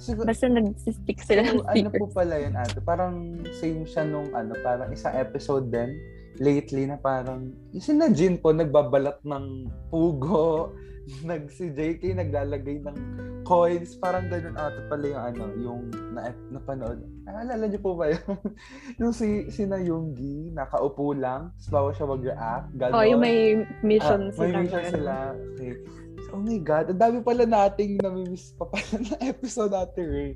Siguro, 0.00 0.24
Basta 0.24 0.48
nag-stick 0.48 1.20
sila 1.20 1.44
ng 1.44 1.60
So, 1.60 1.68
ano 1.68 1.88
po 1.90 2.08
stickers. 2.08 2.16
pala 2.16 2.34
yun 2.40 2.54
ate? 2.56 2.78
Parang 2.80 3.14
same 3.52 3.84
siya 3.84 4.08
nung 4.08 4.32
ano, 4.32 4.56
parang 4.64 4.88
isang 4.88 5.12
episode 5.12 5.68
din 5.68 5.92
lately 6.40 6.88
na 6.88 6.96
parang 6.96 7.52
yung 7.68 7.84
si 7.84 7.92
Najin 7.92 8.40
po 8.40 8.48
nagbabalat 8.50 9.20
ng 9.20 9.68
pugo, 9.92 10.72
nag 11.28 11.48
si 11.50 11.72
JK 11.72 12.14
naglalagay 12.16 12.84
ng 12.84 12.96
coins, 13.42 13.96
parang 13.98 14.30
ganun 14.30 14.54
ate 14.54 14.80
pala 14.86 15.04
yung 15.10 15.22
ano, 15.22 15.42
yung 15.58 15.80
na, 16.14 16.30
napanood. 16.52 17.02
Naalala 17.26 17.66
niyo 17.66 17.80
po 17.82 17.98
ba 17.98 18.12
yun? 18.12 18.22
yung 19.00 19.10
si, 19.10 19.48
si 19.50 19.66
Nayunggi, 19.66 20.54
nakaupo 20.54 21.16
lang, 21.16 21.50
tapos 21.66 21.98
siya 21.98 22.06
mag-react, 22.06 22.68
gano'n. 22.78 22.94
Oh, 22.94 23.02
yung 23.02 23.22
may 23.22 23.58
mission 23.82 24.30
Ah, 24.30 24.34
sila. 24.36 24.44
May 24.44 24.52
mission 24.66 24.84
sila. 24.86 25.14
Okay. 25.56 25.72
So, 26.20 26.36
oh 26.36 26.42
my 26.44 26.58
God, 26.60 26.94
ang 26.94 27.00
dami 27.00 27.18
pala 27.24 27.42
nating 27.42 27.98
namimiss 27.98 28.52
pa 28.54 28.68
pala 28.68 28.94
na 29.02 29.16
episode 29.32 29.72
natin, 29.72 30.04
Ray. 30.06 30.32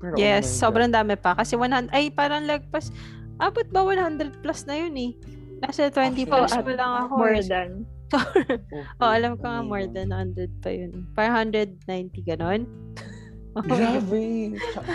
Pero, 0.00 0.12
oh 0.16 0.18
Yes, 0.18 0.48
God. 0.50 0.58
sobrang 0.66 0.90
dami 0.90 1.14
pa. 1.14 1.36
Kasi 1.36 1.54
100, 1.54 1.92
ay 1.92 2.10
parang 2.10 2.48
lagpas, 2.48 2.90
abot 3.38 3.68
ba 3.70 3.84
100 3.84 4.42
plus 4.42 4.64
na 4.66 4.74
yun 4.80 4.96
eh. 4.96 5.12
Nasa 5.60 5.88
20 5.88 5.92
Actually, 5.92 6.24
plus 6.26 6.52
pa 6.52 6.72
lang 6.72 6.92
ako. 7.06 7.14
More 7.14 7.40
than. 7.46 7.86
Okay. 8.16 8.56
Oh, 9.00 9.12
alam 9.12 9.36
ko 9.36 9.44
nga 9.44 9.60
more 9.60 9.86
than 9.86 10.10
100 10.14 10.64
pa 10.64 10.70
yun. 10.72 11.04
Parang 11.12 11.52
190 11.52 11.84
ganon. 12.24 12.64
Grabe. 13.68 14.56
Tsaka, 14.56 14.92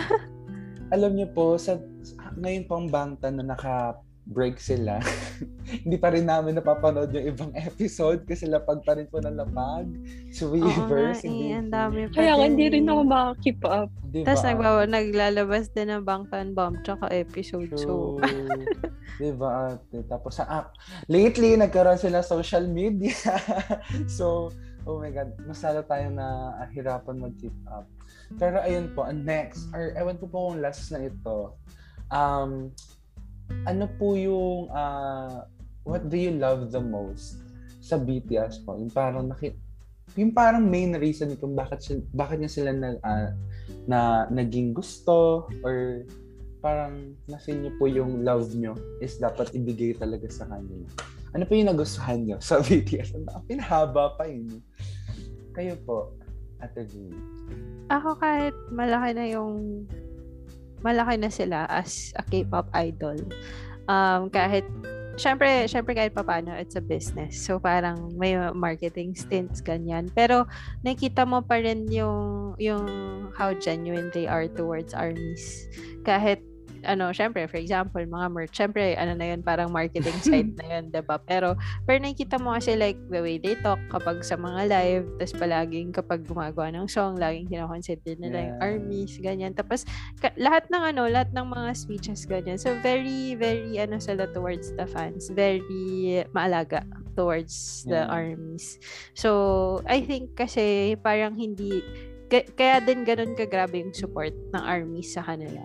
alam 0.94 1.10
niyo 1.14 1.28
po, 1.34 1.58
sa, 1.58 1.78
ngayon 2.38 2.64
pang 2.66 2.86
bangtan 2.90 3.38
na 3.38 3.56
naka-break 4.22 4.56
sila, 4.62 5.02
hindi 5.84 5.98
pa 5.98 6.14
rin 6.14 6.26
namin 6.26 6.54
napapanood 6.58 7.10
yung 7.10 7.26
ibang 7.34 7.52
episode 7.68 8.22
kasi 8.22 8.46
lapag 8.46 8.80
pa 8.86 8.94
rin 8.94 9.10
po 9.10 9.18
ng 9.18 9.34
lapag. 9.34 9.90
Si 10.30 10.46
Oo 10.46 10.54
nga 10.54 10.86
Weavers, 10.86 11.26
eh, 11.26 11.58
ang 11.58 11.70
dami 11.70 12.06
pa 12.08 12.22
Kaya 12.22 12.32
din 12.38 12.44
hindi 12.54 12.66
rin 12.78 12.86
ako 12.88 13.02
maka-keep 13.02 13.60
up. 13.66 13.90
Diba? 14.12 14.26
Tapos 14.28 14.44
nagbawa, 14.44 14.80
naglalabas 14.86 15.64
din 15.72 15.88
ng 15.90 16.02
Bangtan 16.04 16.52
Bomb 16.54 16.78
tsaka 16.86 17.08
episode. 17.10 17.72
So, 17.74 18.20
True. 18.20 18.68
diba 19.20 19.74
ate? 19.74 20.04
Tapos 20.06 20.38
sa 20.38 20.44
app, 20.48 20.76
lately, 21.08 21.58
nagkaroon 21.58 21.98
sila 21.98 22.22
social 22.22 22.64
media. 22.68 23.16
so, 24.06 24.52
oh 24.84 25.00
my 25.00 25.10
God, 25.10 25.34
mas 25.48 25.62
lalo 25.64 25.82
tayong 25.86 26.16
nahirapan 26.16 27.16
mag-keep 27.18 27.54
up. 27.70 27.88
Pero 28.36 28.60
ayun 28.60 28.92
po, 28.92 29.04
ang 29.04 29.24
next, 29.24 29.68
or 29.72 29.92
ewan 29.96 30.16
ko 30.16 30.28
po 30.28 30.52
kung 30.52 30.60
last 30.60 30.92
na 30.92 31.08
ito, 31.08 31.56
um, 32.12 32.72
ano 33.66 33.86
po 33.98 34.18
yung, 34.18 34.68
uh, 34.70 35.46
what 35.84 36.06
do 36.10 36.16
you 36.18 36.34
love 36.36 36.70
the 36.70 36.80
most 36.80 37.42
sa 37.82 37.98
BTS 37.98 38.62
po? 38.62 38.78
Yung 38.78 38.90
parang 38.90 39.30
naki, 39.30 39.54
yung 40.18 40.34
parang 40.34 40.66
main 40.66 40.92
reason 40.98 41.32
kung 41.38 41.56
bakit 41.56 41.82
sila, 41.82 42.00
bakit 42.12 42.38
niya 42.42 42.52
sila 42.52 42.70
na, 42.74 42.88
ah, 43.02 43.30
na 43.88 43.98
naging 44.30 44.76
gusto 44.76 45.46
or 45.64 46.06
parang 46.62 47.18
na-feel 47.26 47.58
niyo 47.58 47.72
po 47.74 47.90
yung 47.90 48.22
love 48.22 48.54
niyo 48.54 48.78
is 49.02 49.18
dapat 49.18 49.50
ibigay 49.50 49.98
talaga 49.98 50.30
sa 50.30 50.46
kanila. 50.46 50.86
Ano 51.34 51.42
po 51.48 51.58
yung 51.58 51.74
nagustuhan 51.74 52.22
niyo 52.22 52.38
sa 52.38 52.60
BTS? 52.64 53.18
Ang 53.18 53.44
pinahaba 53.50 54.14
pa 54.14 54.28
yun. 54.30 54.62
Kayo 55.56 55.74
po, 55.82 56.14
Ate 56.62 56.86
V. 56.86 57.10
ako 57.90 58.14
kahit 58.16 58.54
malaki 58.70 59.10
na 59.18 59.26
yung 59.26 59.84
malaki 60.82 61.16
na 61.18 61.30
sila 61.30 61.66
as 61.70 62.12
a 62.18 62.22
K-pop 62.26 62.68
idol. 62.74 63.18
Um, 63.90 64.30
kahit 64.30 64.66
Syempre, 65.20 65.68
syempre 65.68 65.92
kahit 65.92 66.16
papaano, 66.16 66.56
it's 66.56 66.72
a 66.72 66.80
business. 66.80 67.36
So, 67.36 67.60
parang 67.60 68.16
may 68.16 68.32
marketing 68.56 69.12
stints, 69.12 69.60
ganyan. 69.60 70.08
Pero, 70.16 70.48
nakita 70.80 71.28
mo 71.28 71.44
pa 71.44 71.60
rin 71.60 71.84
yung, 71.92 72.56
yung 72.56 72.88
how 73.36 73.52
genuine 73.52 74.08
they 74.16 74.24
are 74.24 74.48
towards 74.48 74.96
armies. 74.96 75.68
Kahit, 76.08 76.40
ano, 76.82 77.10
syempre, 77.10 77.46
for 77.46 77.58
example, 77.58 78.02
mga 78.02 78.26
merch, 78.28 78.54
syempre, 78.54 78.94
ano 78.94 79.14
na 79.14 79.32
yun, 79.32 79.40
parang 79.40 79.70
marketing 79.70 80.18
side 80.26 80.52
na 80.58 80.78
yun, 80.78 80.90
diba? 80.90 81.18
Pero, 81.22 81.54
pero 81.82 81.98
nakita 81.98 82.36
mo 82.36 82.52
kasi 82.52 82.74
like 82.74 82.98
the 83.08 83.22
way 83.22 83.38
they 83.38 83.54
talk 83.58 83.78
kapag 83.88 84.22
sa 84.22 84.34
mga 84.34 84.68
live, 84.68 85.06
tapos 85.16 85.34
palaging 85.36 85.88
kapag 85.90 86.20
gumagawa 86.22 86.68
ng 86.70 86.86
song, 86.86 87.16
laging 87.16 87.48
kinoconsider 87.48 88.14
nila 88.18 88.38
yung 88.38 88.50
Yeah. 88.52 88.68
armies, 88.68 89.12
ganyan. 89.18 89.54
Tapos, 89.54 89.86
ka- 90.18 90.34
lahat 90.36 90.66
ng 90.68 90.82
ano, 90.82 91.06
lahat 91.06 91.30
ng 91.30 91.46
mga 91.46 91.70
speeches, 91.72 92.26
ganyan. 92.26 92.58
So, 92.58 92.74
very, 92.82 93.32
very, 93.34 93.78
ano 93.78 93.96
sila 93.96 94.26
towards 94.28 94.74
the 94.74 94.84
fans. 94.84 95.30
Very 95.30 96.20
maalaga 96.30 96.82
towards 97.14 97.84
the 97.86 98.02
Yeah. 98.02 98.10
armies. 98.10 98.76
So, 99.14 99.30
I 99.86 100.02
think 100.02 100.34
kasi 100.34 100.96
parang 100.98 101.36
hindi, 101.36 101.84
ka- 102.26 102.48
kaya 102.56 102.80
din 102.80 103.04
ganun 103.04 103.36
kagrabe 103.36 103.78
yung 103.78 103.92
support 103.92 104.32
ng 104.52 104.64
armies 104.64 105.12
sa 105.12 105.20
kanila. 105.22 105.60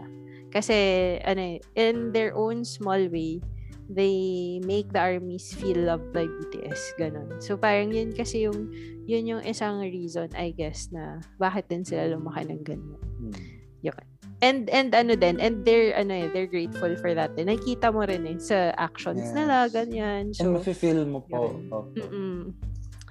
Kasi, 0.49 0.75
ano 1.21 1.57
eh, 1.57 1.57
in 1.75 2.11
their 2.11 2.31
own 2.33 2.63
small 2.63 2.99
way, 3.09 3.39
they 3.87 4.59
make 4.67 4.91
the 4.91 4.99
armies 4.99 5.55
feel 5.55 5.79
loved 5.87 6.11
by 6.11 6.27
BTS. 6.27 6.95
Ganun. 6.99 7.39
So, 7.39 7.55
parang 7.55 7.91
yun 7.91 8.11
kasi 8.11 8.43
yung, 8.43 8.67
yun 9.07 9.27
yung 9.27 9.43
isang 9.43 9.79
reason, 9.79 10.27
I 10.35 10.51
guess, 10.51 10.91
na 10.91 11.23
bakit 11.37 11.71
din 11.71 11.87
sila 11.87 12.11
lumaki 12.11 12.47
ng 12.47 12.63
ganyan. 12.67 12.99
Hmm. 13.19 13.35
And, 14.37 14.69
and 14.69 14.93
ano 14.93 15.17
din, 15.17 15.41
and 15.41 15.65
they're, 15.65 15.97
ano 15.97 16.13
eh, 16.13 16.27
they're 16.29 16.45
grateful 16.51 16.93
for 17.01 17.15
that. 17.17 17.33
din. 17.33 17.49
Nakita 17.49 17.89
mo 17.89 18.05
rin 18.05 18.21
eh, 18.29 18.37
sa 18.37 18.69
actions 18.77 19.17
Yes. 19.17 19.33
nila, 19.33 19.65
ganyan. 19.65 20.29
And 20.29 20.35
So, 20.37 20.53
mafe-feel 20.53 21.09
mo 21.09 21.25
po. 21.25 21.57
yun. 21.57 21.71
Opo. 21.73 21.77
mm 21.97 22.43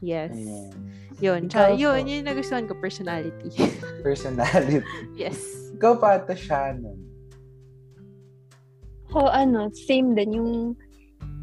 Yes. 0.05 0.37
Ayan. 0.37 0.71
Yun. 1.19 1.41
Tsaka, 1.49 1.73
yun, 1.75 2.05
yun 2.07 2.21
yung 2.23 2.29
nagustuhan 2.31 2.69
ko, 2.69 2.77
personality. 2.79 3.49
Personality. 4.07 4.85
yes. 5.17 5.41
Ikaw 5.75 5.93
pa 5.99 6.21
ito, 6.21 6.37
Shannon. 9.17 9.25
Ko 9.25 9.33
ano, 9.33 9.61
same 9.73 10.13
din 10.13 10.31
yung 10.37 10.53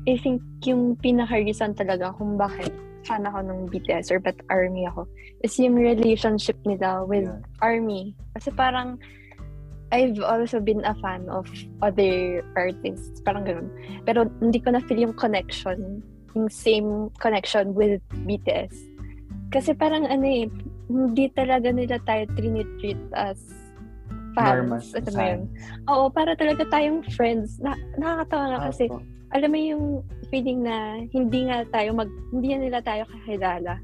I 0.05 0.19
think 0.19 0.43
yung 0.67 0.99
pinaka-reason 0.99 1.79
talaga 1.79 2.11
kung 2.13 2.35
bakit 2.35 2.71
fan 3.03 3.27
ako 3.27 3.39
ng 3.43 3.59
BTS 3.67 4.11
or 4.11 4.19
ba't 4.19 4.39
ARMY 4.47 4.87
ako 4.87 5.07
is 5.43 5.59
yung 5.59 5.75
relationship 5.75 6.55
nila 6.63 7.03
with 7.03 7.27
Yeah. 7.27 7.39
ARMY. 7.63 8.15
Kasi 8.35 8.51
parang 8.51 8.99
I've 9.93 10.17
also 10.25 10.57
been 10.57 10.81
a 10.89 10.97
fan 11.05 11.29
of 11.29 11.45
other 11.85 12.41
artists. 12.57 13.21
Parang 13.21 13.45
ganun. 13.45 13.69
Pero 14.09 14.25
hindi 14.41 14.57
ko 14.57 14.73
na-feel 14.73 15.05
yung 15.05 15.13
connection, 15.13 16.01
yung 16.33 16.49
same 16.49 17.13
connection 17.21 17.77
with 17.77 18.01
BTS. 18.25 18.73
Kasi 19.53 19.77
parang 19.77 20.09
ano 20.09 20.25
eh, 20.25 20.49
hindi 20.89 21.29
talaga 21.37 21.69
nila 21.69 22.01
tayo 22.09 22.25
trinitreat 22.33 22.97
as 23.13 23.37
Normal. 24.35 24.81
fans. 24.81 24.93
Ito 24.93 25.09
mo 25.13 25.21
yun. 25.21 25.41
Oo, 25.89 26.05
para 26.09 26.31
talaga 26.33 26.63
tayong 26.67 27.01
friends. 27.13 27.61
Na, 27.61 27.73
nakakatawa 27.95 28.43
nga 28.49 28.59
kasi, 28.69 28.83
Apo. 28.89 28.99
alam 29.33 29.49
mo 29.49 29.59
yung 29.59 29.85
feeling 30.29 30.65
na 30.65 30.75
hindi 31.09 31.49
nga 31.49 31.63
tayo 31.69 31.93
mag, 31.93 32.09
hindi 32.33 32.57
nila 32.57 32.81
tayo 32.81 33.05
kakilala. 33.09 33.77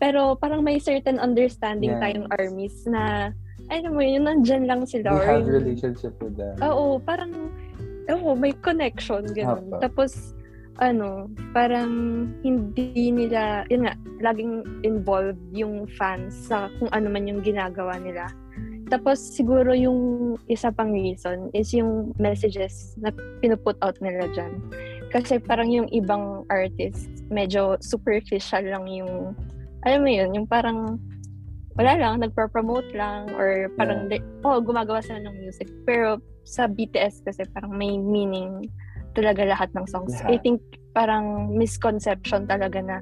Pero 0.00 0.32
parang 0.34 0.64
may 0.64 0.80
certain 0.80 1.20
understanding 1.20 1.92
Yes. 1.92 2.00
tayong 2.00 2.26
armies 2.32 2.76
na, 2.88 3.30
alam 3.68 3.92
mo 3.92 4.00
yun, 4.00 4.24
nandyan 4.24 4.64
lang 4.64 4.88
sila. 4.88 5.12
We 5.12 5.20
have 5.22 5.44
relationship 5.46 6.16
with 6.24 6.40
them. 6.40 6.56
Oo, 6.64 6.96
parang, 6.98 7.52
oo, 8.08 8.32
may 8.32 8.56
connection, 8.64 9.28
ganun. 9.30 9.68
Apo. 9.68 9.84
Tapos, 9.84 10.32
ano, 10.80 11.28
parang 11.52 11.92
hindi 12.40 13.12
nila, 13.12 13.68
yun 13.68 13.84
nga, 13.84 13.94
laging 14.24 14.64
involved 14.80 15.38
yung 15.52 15.84
fans 15.94 16.32
sa 16.48 16.72
kung 16.80 16.88
ano 16.90 17.12
man 17.12 17.28
yung 17.28 17.44
ginagawa 17.44 18.00
nila. 18.00 18.32
Tapos, 18.90 19.22
siguro 19.22 19.70
yung 19.70 20.34
isa 20.50 20.74
pang 20.74 20.90
reason 20.90 21.48
is 21.54 21.70
yung 21.70 22.10
messages 22.18 22.98
na 22.98 23.14
pinuput 23.38 23.78
out 23.86 23.94
nila 24.02 24.26
dyan. 24.34 24.58
Kasi 25.14 25.38
parang 25.38 25.70
yung 25.70 25.86
ibang 25.94 26.42
artists, 26.50 27.22
medyo 27.30 27.78
superficial 27.78 28.66
lang 28.66 28.90
yung, 28.90 29.32
alam 29.86 30.02
mo 30.02 30.10
yun, 30.10 30.34
yung 30.34 30.46
parang, 30.50 30.98
wala 31.78 31.94
lang, 31.94 32.18
nagpa-promote 32.18 32.90
lang, 32.92 33.30
or 33.38 33.70
parang, 33.78 34.10
they- 34.10 34.22
oh, 34.42 34.58
gumagawa 34.58 34.98
sila 34.98 35.22
ng 35.22 35.38
music. 35.38 35.70
Pero 35.86 36.18
sa 36.42 36.66
BTS 36.66 37.22
kasi 37.22 37.46
parang 37.54 37.70
may 37.70 37.94
meaning 37.94 38.66
talaga 39.14 39.46
lahat 39.46 39.70
ng 39.74 39.86
songs. 39.86 40.14
Lahat. 40.22 40.34
I 40.34 40.36
think 40.42 40.58
parang 40.94 41.54
misconception 41.54 42.50
talaga 42.50 42.82
na 42.82 42.98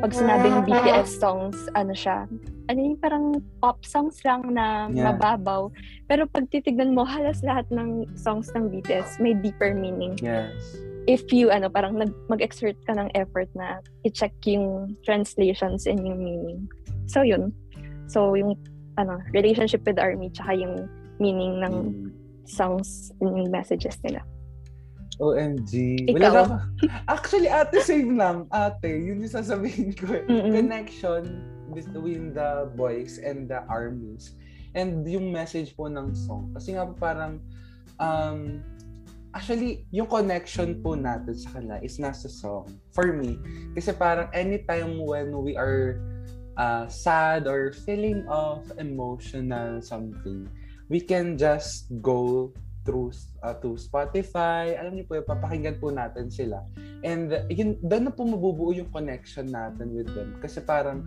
pag 0.00 0.12
sinabing 0.16 0.64
BTS 0.64 1.20
songs, 1.20 1.56
ano 1.76 1.92
siya, 1.92 2.24
ano 2.66 2.78
yung 2.80 2.96
parang 2.96 3.36
pop 3.60 3.84
songs 3.84 4.16
lang 4.24 4.48
na 4.48 4.88
Yeah. 4.88 5.12
mababaw. 5.12 5.68
Pero 6.08 6.24
pag 6.24 6.48
titignan 6.48 6.96
mo, 6.96 7.04
halos 7.04 7.44
lahat 7.44 7.68
ng 7.68 8.08
songs 8.16 8.48
ng 8.56 8.72
BTS 8.72 9.20
may 9.20 9.36
deeper 9.36 9.76
meaning. 9.76 10.16
Yes. 10.24 10.52
If 11.04 11.28
you, 11.32 11.52
ano, 11.52 11.68
parang 11.68 11.96
nag, 12.00 12.12
mag-exert 12.28 12.76
ka 12.84 12.96
ng 12.96 13.12
effort 13.12 13.48
na 13.52 13.80
i-check 14.04 14.32
yung 14.48 14.96
translations 15.04 15.84
and 15.84 16.00
yung 16.00 16.20
meaning. 16.20 16.64
So, 17.08 17.20
yun. 17.20 17.52
So, 18.06 18.32
yung, 18.36 18.56
ano, 18.96 19.20
relationship 19.32 19.84
with 19.84 20.00
ARMY 20.00 20.32
tsaka 20.32 20.54
yung 20.56 20.88
meaning 21.20 21.60
ng 21.60 21.74
Mm. 21.74 22.08
songs 22.48 23.12
and 23.20 23.32
yung 23.36 23.50
messages 23.52 23.96
nila. 24.04 24.24
OMG. 25.20 25.72
Ikaw? 26.08 26.14
Wala 26.16 26.28
na 26.32 26.40
ako. 26.42 26.54
Actually, 27.16 27.50
ate, 27.52 27.76
same 27.84 28.16
lang. 28.16 28.48
Ate, 28.48 28.88
yun 28.88 29.20
yung 29.20 29.30
sasabihin 29.30 29.92
ko. 29.94 30.16
eh. 30.16 30.24
Mm-mm. 30.26 30.52
Connection 30.56 31.22
between 31.70 32.32
the 32.32 32.72
boys 32.74 33.20
and 33.22 33.46
the 33.46 33.62
armies. 33.68 34.34
And 34.74 35.04
yung 35.04 35.30
message 35.30 35.76
po 35.76 35.86
ng 35.86 36.16
song. 36.16 36.50
Kasi 36.56 36.74
nga 36.74 36.88
po 36.88 36.96
parang, 36.96 37.38
um, 38.00 38.64
actually, 39.36 39.86
yung 39.92 40.08
connection 40.08 40.80
po 40.80 40.96
natin 40.96 41.36
sa 41.36 41.58
kanila 41.58 41.76
is 41.84 42.00
nasa 42.00 42.26
song. 42.26 42.66
For 42.96 43.12
me. 43.12 43.36
Kasi 43.76 43.92
parang 43.94 44.32
anytime 44.32 44.98
when 44.98 45.36
we 45.44 45.54
are 45.54 46.00
uh, 46.56 46.88
sad 46.88 47.46
or 47.46 47.70
feeling 47.84 48.24
of 48.26 48.66
emotional 48.80 49.84
something, 49.84 50.48
we 50.90 50.98
can 50.98 51.38
just 51.38 51.86
go 52.02 52.50
through 52.84 53.12
uh, 53.44 53.56
to 53.60 53.76
Spotify. 53.76 54.76
Alam 54.76 55.00
niyo 55.00 55.04
po, 55.08 55.20
papakinggan 55.20 55.76
po 55.78 55.92
natin 55.92 56.32
sila. 56.32 56.64
And 57.04 57.32
uh, 57.32 57.44
yun, 57.52 57.76
doon 57.84 58.08
na 58.08 58.12
po 58.12 58.24
mabubuo 58.24 58.72
yung 58.72 58.88
connection 58.92 59.52
natin 59.52 59.92
with 59.92 60.08
them. 60.12 60.40
Kasi 60.40 60.64
parang 60.64 61.04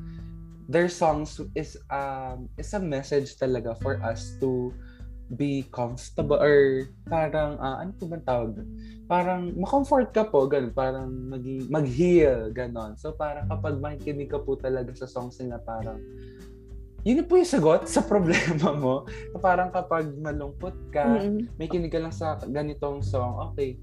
their 0.69 0.87
songs 0.87 1.43
is 1.59 1.75
um 1.91 2.47
is 2.55 2.71
a 2.71 2.79
message 2.79 3.35
talaga 3.35 3.75
for 3.83 3.99
us 3.99 4.39
to 4.39 4.71
be 5.33 5.65
comfortable 5.73 6.37
or 6.37 6.87
parang 7.09 7.57
uh, 7.57 7.81
ano 7.81 7.91
po 7.97 8.05
bang 8.05 8.25
tawag 8.27 8.53
doon? 8.53 8.69
Parang 9.09 9.41
ma-comfort 9.57 10.13
ka 10.13 10.29
po, 10.29 10.45
ganun, 10.45 10.71
parang 10.75 11.09
maging 11.09 11.67
mag-heal, 11.73 12.53
ganon. 12.53 12.93
So 12.99 13.15
parang 13.17 13.49
kapag 13.49 13.81
makikinig 13.81 14.29
ka 14.29 14.39
po 14.41 14.59
talaga 14.59 14.93
sa 14.93 15.09
songs 15.09 15.41
nila, 15.41 15.57
parang 15.63 15.97
yun 17.03 17.27
po 17.27 17.35
yung 17.35 17.47
sagot 17.47 17.83
sa 17.85 17.99
problema 18.03 18.71
mo. 18.71 19.03
Parang 19.45 19.69
kapag 19.69 20.07
malungkot 20.15 20.75
ka, 20.89 21.03
Mm-mm. 21.19 21.51
may 21.59 21.67
kinig 21.67 21.91
ka 21.91 21.99
lang 21.99 22.15
sa 22.15 22.39
ganitong 22.39 23.03
song, 23.03 23.51
okay, 23.51 23.75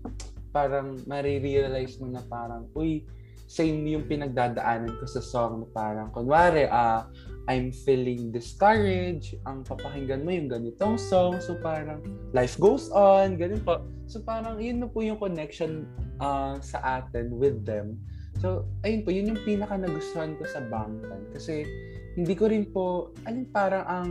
parang 0.51 0.99
marirealize 1.07 2.01
mo 2.03 2.11
na 2.11 2.25
parang, 2.27 2.67
uy, 2.75 3.07
same 3.47 3.83
yung 3.87 4.07
pinagdadaanan 4.07 4.95
ko 4.99 5.05
sa 5.07 5.23
song 5.23 5.63
na 5.63 5.69
parang, 5.71 6.09
kunwari, 6.11 6.67
ah, 6.67 7.07
I'm 7.47 7.71
feeling 7.71 8.31
discouraged, 8.35 9.39
ang 9.47 9.63
papakinggan 9.63 10.23
mo 10.23 10.31
yung 10.35 10.51
ganitong 10.51 10.99
song, 10.99 11.39
so 11.39 11.55
parang, 11.59 12.03
life 12.35 12.59
goes 12.59 12.91
on, 12.91 13.39
ganun 13.39 13.63
po. 13.63 13.85
So 14.11 14.23
parang, 14.23 14.59
yun 14.59 14.83
na 14.83 14.91
po 14.91 15.07
yung 15.07 15.19
connection 15.23 15.87
ah, 16.19 16.59
sa 16.59 17.03
atin 17.03 17.31
with 17.39 17.63
them. 17.63 18.01
So, 18.41 18.65
ayun 18.87 19.05
po, 19.05 19.13
yun 19.13 19.35
yung 19.35 19.43
pinaka 19.45 19.77
nagustuhan 19.77 20.39
ko 20.41 20.49
sa 20.49 20.65
Bangtan. 20.65 21.29
Kasi, 21.35 21.69
hindi 22.19 22.35
ko 22.35 22.51
rin 22.51 22.67
po, 22.71 23.15
alin 23.27 23.47
parang 23.51 23.85
ang, 23.87 24.11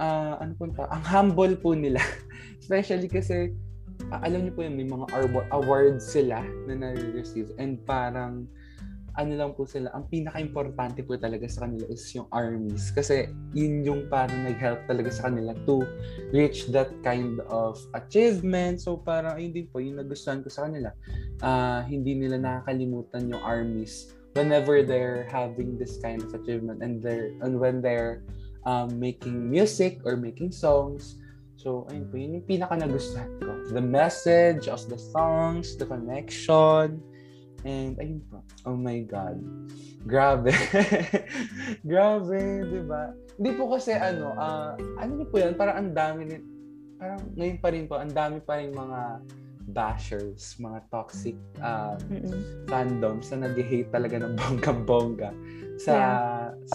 ah, 0.00 0.40
ano 0.40 0.52
po 0.56 0.68
ta, 0.72 0.88
ang 0.92 1.04
humble 1.04 1.56
po 1.56 1.72
nila. 1.72 2.00
Especially 2.62 3.08
kasi, 3.08 3.52
ah, 4.12 4.20
alam 4.24 4.44
niyo 4.44 4.52
po 4.52 4.64
yun, 4.64 4.76
may 4.76 4.88
mga 4.88 5.06
awards 5.54 6.04
sila 6.04 6.44
na 6.68 6.74
na-receive. 6.76 7.52
And 7.56 7.80
parang, 7.84 8.48
ano 9.14 9.32
lang 9.38 9.54
po 9.54 9.62
sila, 9.62 9.94
ang 9.94 10.10
pinaka-importante 10.10 11.06
po 11.06 11.14
talaga 11.14 11.46
sa 11.46 11.66
kanila 11.66 11.86
is 11.86 12.02
yung 12.18 12.26
armies. 12.34 12.90
Kasi 12.90 13.30
yun 13.54 13.86
yung 13.86 14.02
parang 14.10 14.42
nag-help 14.42 14.82
talaga 14.90 15.10
sa 15.14 15.30
kanila 15.30 15.54
to 15.70 15.86
reach 16.34 16.66
that 16.74 16.90
kind 17.06 17.38
of 17.46 17.78
achievement. 17.94 18.82
So 18.82 18.98
parang 18.98 19.38
ayun 19.38 19.54
din 19.54 19.66
po, 19.70 19.78
yung 19.78 20.02
nagustuhan 20.02 20.42
ko 20.42 20.50
sa 20.50 20.66
kanila. 20.66 20.90
Ah, 21.38 21.86
hindi 21.86 22.18
nila 22.18 22.42
nakakalimutan 22.42 23.30
yung 23.30 23.42
armies 23.42 24.10
whenever 24.34 24.82
they're 24.82 25.26
having 25.30 25.78
this 25.78 25.98
kind 26.02 26.22
of 26.22 26.34
achievement 26.34 26.82
and 26.82 27.02
they're 27.02 27.30
and 27.42 27.58
when 27.58 27.80
they're 27.80 28.22
um, 28.66 28.98
making 28.98 29.50
music 29.50 30.02
or 30.04 30.16
making 30.16 30.50
songs. 30.50 31.16
So, 31.54 31.86
ayun 31.88 32.10
po, 32.10 32.18
yun 32.18 32.42
yung 32.42 32.46
pinaka 32.50 32.76
nagustuhan 32.76 33.30
ko. 33.40 33.50
The 33.72 33.80
message 33.80 34.68
of 34.68 34.84
the 34.90 34.98
songs, 34.98 35.78
the 35.78 35.86
connection, 35.86 37.00
and 37.64 37.96
ayun 37.96 38.20
po. 38.28 38.44
Oh 38.68 38.76
my 38.76 39.00
God. 39.06 39.40
Grabe. 40.04 40.52
Grabe, 41.88 42.68
di 42.68 42.82
ba? 42.84 43.16
Hindi 43.40 43.50
po 43.56 43.72
kasi 43.72 43.96
ano, 43.96 44.36
ah, 44.36 44.76
ano 45.00 45.24
po 45.24 45.40
yan, 45.40 45.56
parang 45.56 45.76
ang 45.80 45.90
dami, 45.96 46.36
parang 47.00 47.22
ngayon 47.32 47.58
pa 47.62 47.68
rin 47.72 47.84
po, 47.88 47.96
ang 47.96 48.12
dami 48.12 48.38
pa 48.44 48.60
rin 48.60 48.74
mga 48.74 49.00
bashers, 49.66 50.56
mga 50.58 50.84
toxic 50.88 51.36
uh, 51.58 51.96
Mm-mm. 52.06 52.36
fandoms 52.68 53.32
na 53.32 53.48
nag-hate 53.48 53.88
talaga 53.88 54.20
ng 54.20 54.36
bongga-bongga 54.40 55.30
sa 55.74 55.96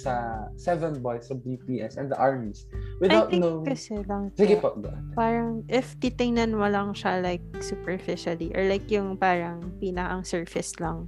sa 0.04 0.14
Seven 0.60 1.00
Boys, 1.00 1.32
sa 1.32 1.36
BTS, 1.36 1.96
and 1.96 2.12
the 2.12 2.20
armies. 2.20 2.68
I 2.74 2.76
Without 3.00 3.30
think 3.32 3.42
knowing... 3.46 3.64
kasi 3.64 3.96
lang, 4.04 4.34
Sige 4.36 4.60
po. 4.60 4.76
parang 5.16 5.64
if 5.72 5.96
titingnan 5.98 6.52
mo 6.52 6.68
lang 6.68 6.92
siya 6.92 7.24
like 7.24 7.40
superficially 7.64 8.52
or 8.52 8.68
like 8.68 8.90
yung 8.92 9.16
parang 9.16 9.64
pinakang 9.80 10.28
surface 10.28 10.76
lang. 10.84 11.08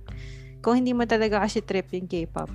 Kung 0.62 0.80
hindi 0.80 0.94
mo 0.94 1.04
talaga 1.04 1.41
kasi 1.41 1.60
trip 1.60 1.89
yung 1.91 2.08
K-pop, 2.08 2.48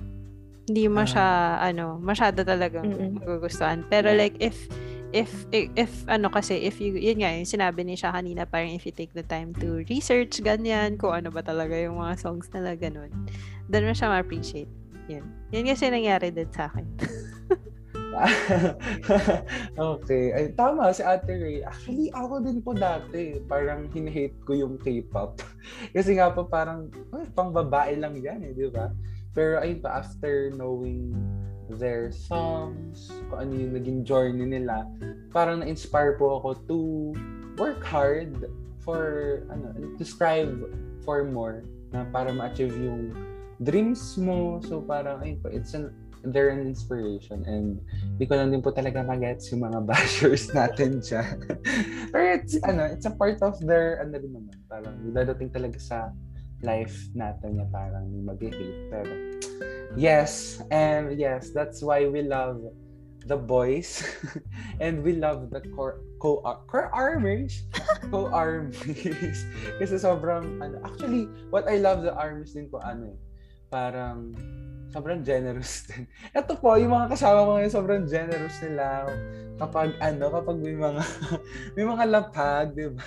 hindi 0.65 0.87
mo 0.89 1.03
Ah. 1.03 1.07
siya, 1.07 1.27
ano, 1.61 1.99
masyado 1.99 2.41
talagang 2.41 2.87
Mm-mm. 2.87 3.19
magugustuhan. 3.21 3.83
Pero 3.87 4.09
Yeah. 4.09 4.19
like 4.25 4.35
if 4.41 4.55
if 5.17 5.31
if, 5.49 5.65
if 5.73 5.91
ano 6.05 6.29
kasi 6.29 6.61
if 6.61 6.77
you 6.77 6.93
yun 6.93 7.17
nga 7.17 7.33
yung 7.33 7.49
sinabi 7.49 7.81
ni 7.81 7.97
siya 7.97 8.13
kanina 8.13 8.45
parang 8.45 8.69
if 8.73 8.85
you 8.85 8.93
take 8.93 9.11
the 9.17 9.25
time 9.25 9.51
to 9.57 9.81
research 9.89 10.37
ganyan 10.45 10.95
kung 10.95 11.13
ano 11.17 11.33
ba 11.33 11.41
talaga 11.41 11.73
yung 11.73 11.97
mga 11.97 12.21
songs 12.21 12.47
nila 12.53 12.77
ganun 12.77 13.09
doon 13.67 13.89
mo 13.89 13.93
siya 13.97 14.13
ma-appreciate 14.13 14.69
yun 15.09 15.25
yun 15.49 15.65
kasi 15.65 15.89
nangyari 15.89 16.29
din 16.29 16.49
sa 16.53 16.69
akin 16.69 16.85
okay. 19.77 20.33
Ay, 20.33 20.45
tama 20.57 20.89
si 20.89 21.05
Ate 21.05 21.37
Ray. 21.37 21.61
Actually, 21.61 22.09
ako 22.13 22.41
din 22.41 22.59
po 22.65 22.73
dati. 22.73 23.37
Parang 23.45 23.85
hinahate 23.93 24.37
ko 24.41 24.57
yung 24.57 24.81
K-pop. 24.81 25.37
Kasi 25.95 26.17
nga 26.17 26.33
po 26.33 26.49
parang, 26.49 26.89
ay, 27.13 27.29
pang 27.37 27.53
babae 27.53 27.93
lang 27.97 28.17
yan 28.17 28.41
eh, 28.41 28.57
di 28.57 28.73
ba? 28.73 28.89
Pero 29.37 29.61
ayun 29.61 29.85
pa, 29.85 30.01
after 30.01 30.49
knowing 30.57 31.13
their 31.75 32.11
songs, 32.11 33.11
kung 33.27 33.39
ano 33.47 33.51
yung 33.51 33.73
naging 33.75 33.99
journey 34.07 34.47
nila, 34.47 34.87
parang 35.35 35.59
na-inspire 35.59 36.15
po 36.15 36.39
ako 36.39 36.49
to 36.67 36.79
work 37.59 37.83
hard 37.83 38.47
for, 38.79 39.43
ano, 39.51 39.75
to 39.99 40.03
strive 40.07 40.55
for 41.03 41.27
more 41.27 41.67
na 41.91 42.07
para 42.07 42.31
ma-achieve 42.31 42.75
yung 42.79 43.11
dreams 43.63 44.15
mo. 44.15 44.63
So 44.63 44.79
parang, 44.79 45.23
ayun 45.23 45.43
it's 45.51 45.75
an, 45.75 45.91
they're 46.31 46.49
an 46.51 46.63
inspiration 46.63 47.45
and 47.45 47.79
di 48.19 48.25
ko 48.25 48.35
lang 48.35 48.51
din 48.51 48.63
po 48.63 48.71
talaga 48.71 49.05
magets 49.05 49.51
yung 49.51 49.63
mga 49.67 49.79
bashers 49.89 50.51
natin 50.55 51.03
dyan. 51.03 51.37
Pero 52.11 52.25
it's, 52.35 52.55
ano, 52.63 52.87
it's 52.87 53.07
a 53.07 53.13
part 53.13 53.39
of 53.43 53.59
their, 53.63 53.99
ano 53.99 54.15
rin 54.15 54.31
naman, 54.31 54.55
parang 54.71 54.95
dadating 55.11 55.51
talaga 55.51 55.77
sa 55.79 55.97
life 56.61 56.95
natin 57.13 57.61
na 57.61 57.65
parang 57.69 58.09
may 58.09 58.23
mag-hate. 58.23 58.89
Pero, 58.89 59.13
yes, 59.93 60.61
and 60.73 61.17
yes, 61.17 61.53
that's 61.53 61.83
why 61.83 62.05
we 62.05 62.25
love 62.25 62.61
the 63.27 63.35
boys 63.35 64.07
and 64.83 65.03
we 65.03 65.19
love 65.19 65.51
the 65.51 65.59
core 65.75 65.99
co 66.15 66.39
core 66.63 66.87
armors 66.95 67.67
co 68.07 68.31
armies 68.31 69.43
kasi 69.83 69.99
sobrang 69.99 70.63
ano 70.63 70.79
actually 70.79 71.27
what 71.51 71.67
I 71.67 71.75
love 71.75 72.07
the 72.07 72.15
armies 72.15 72.55
din 72.55 72.71
po 72.71 72.79
ano 72.79 73.11
eh 73.11 73.19
parang 73.67 74.31
sobrang 74.91 75.21
generous 75.23 75.83
din. 75.87 76.07
Ito 76.31 76.55
po, 76.59 76.79
yung 76.79 76.95
mga 76.95 77.11
kasama 77.15 77.45
ko 77.45 77.49
ngayon, 77.59 77.73
sobrang 77.73 78.03
generous 78.07 78.57
nila. 78.63 79.07
Kapag, 79.57 79.89
ano, 79.99 80.25
kapag 80.31 80.57
may 80.63 80.75
mga, 80.77 81.01
may 81.75 81.85
mga 81.85 82.03
lapag, 82.07 82.71
di 82.71 82.87
ba? 82.87 83.05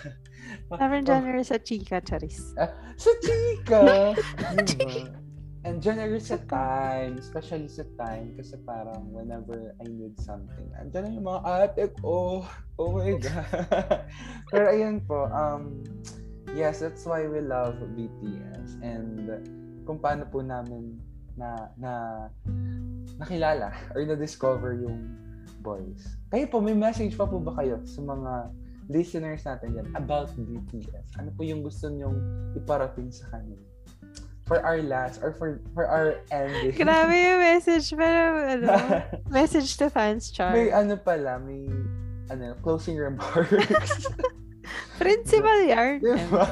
Sobrang 0.70 1.04
generous 1.04 1.48
sa 1.50 1.58
chika, 1.58 1.98
Charis. 2.02 2.54
Uh, 2.58 2.70
sa 2.96 3.10
chika! 3.22 3.82
And 5.60 5.76
generous 5.84 6.32
sa 6.32 6.40
time, 6.48 7.20
especially 7.20 7.68
sa 7.68 7.84
time, 8.00 8.32
kasi 8.32 8.56
parang 8.64 9.12
whenever 9.12 9.76
I 9.76 9.92
need 9.92 10.16
something, 10.16 10.72
andyan 10.80 11.04
na 11.04 11.10
yung 11.12 11.26
mga 11.28 11.40
ate 11.44 11.84
ko. 12.00 12.48
Oh 12.80 12.90
my 12.96 13.12
God. 13.20 14.08
Pero 14.48 14.64
ayun 14.72 15.04
po, 15.04 15.28
um, 15.28 15.84
yes, 16.56 16.80
that's 16.80 17.04
why 17.04 17.28
we 17.28 17.44
love 17.44 17.76
BTS. 17.92 18.80
And 18.80 19.28
kung 19.84 20.00
paano 20.00 20.24
po 20.32 20.40
namin 20.40 20.96
na 21.36 21.68
na 21.76 21.92
nakilala 23.20 23.76
or 23.92 24.00
na-discover 24.00 24.80
yung 24.80 25.12
boys. 25.60 26.16
Kayo 26.32 26.48
po, 26.48 26.64
may 26.64 26.72
message 26.72 27.20
pa 27.20 27.28
po 27.28 27.36
ba 27.36 27.52
kayo 27.60 27.84
sa 27.84 28.00
mga 28.00 28.32
listeners 28.90 29.46
natin 29.46 29.78
yan 29.78 29.86
about 29.94 30.34
BTS? 30.34 31.22
Ano 31.22 31.30
po 31.30 31.46
yung 31.46 31.62
gusto 31.62 31.86
nyong 31.86 32.18
iparating 32.58 33.14
sa 33.14 33.30
kanila? 33.30 33.62
For 34.50 34.58
our 34.66 34.82
last 34.82 35.22
or 35.22 35.30
for 35.30 35.62
for 35.78 35.86
our 35.86 36.26
ending. 36.34 36.74
Grabe 36.74 37.14
yung 37.14 37.38
message. 37.38 37.94
Pero 37.94 38.50
ano, 38.50 38.74
message 39.30 39.78
to 39.78 39.86
fans, 39.86 40.34
Char. 40.34 40.50
may 40.50 40.74
ano 40.74 40.98
pala, 40.98 41.38
may 41.38 41.70
ano, 42.34 42.58
closing 42.58 42.98
remarks. 42.98 44.10
Principal 44.98 45.58
yarn. 45.70 46.02
diba? 46.02 46.46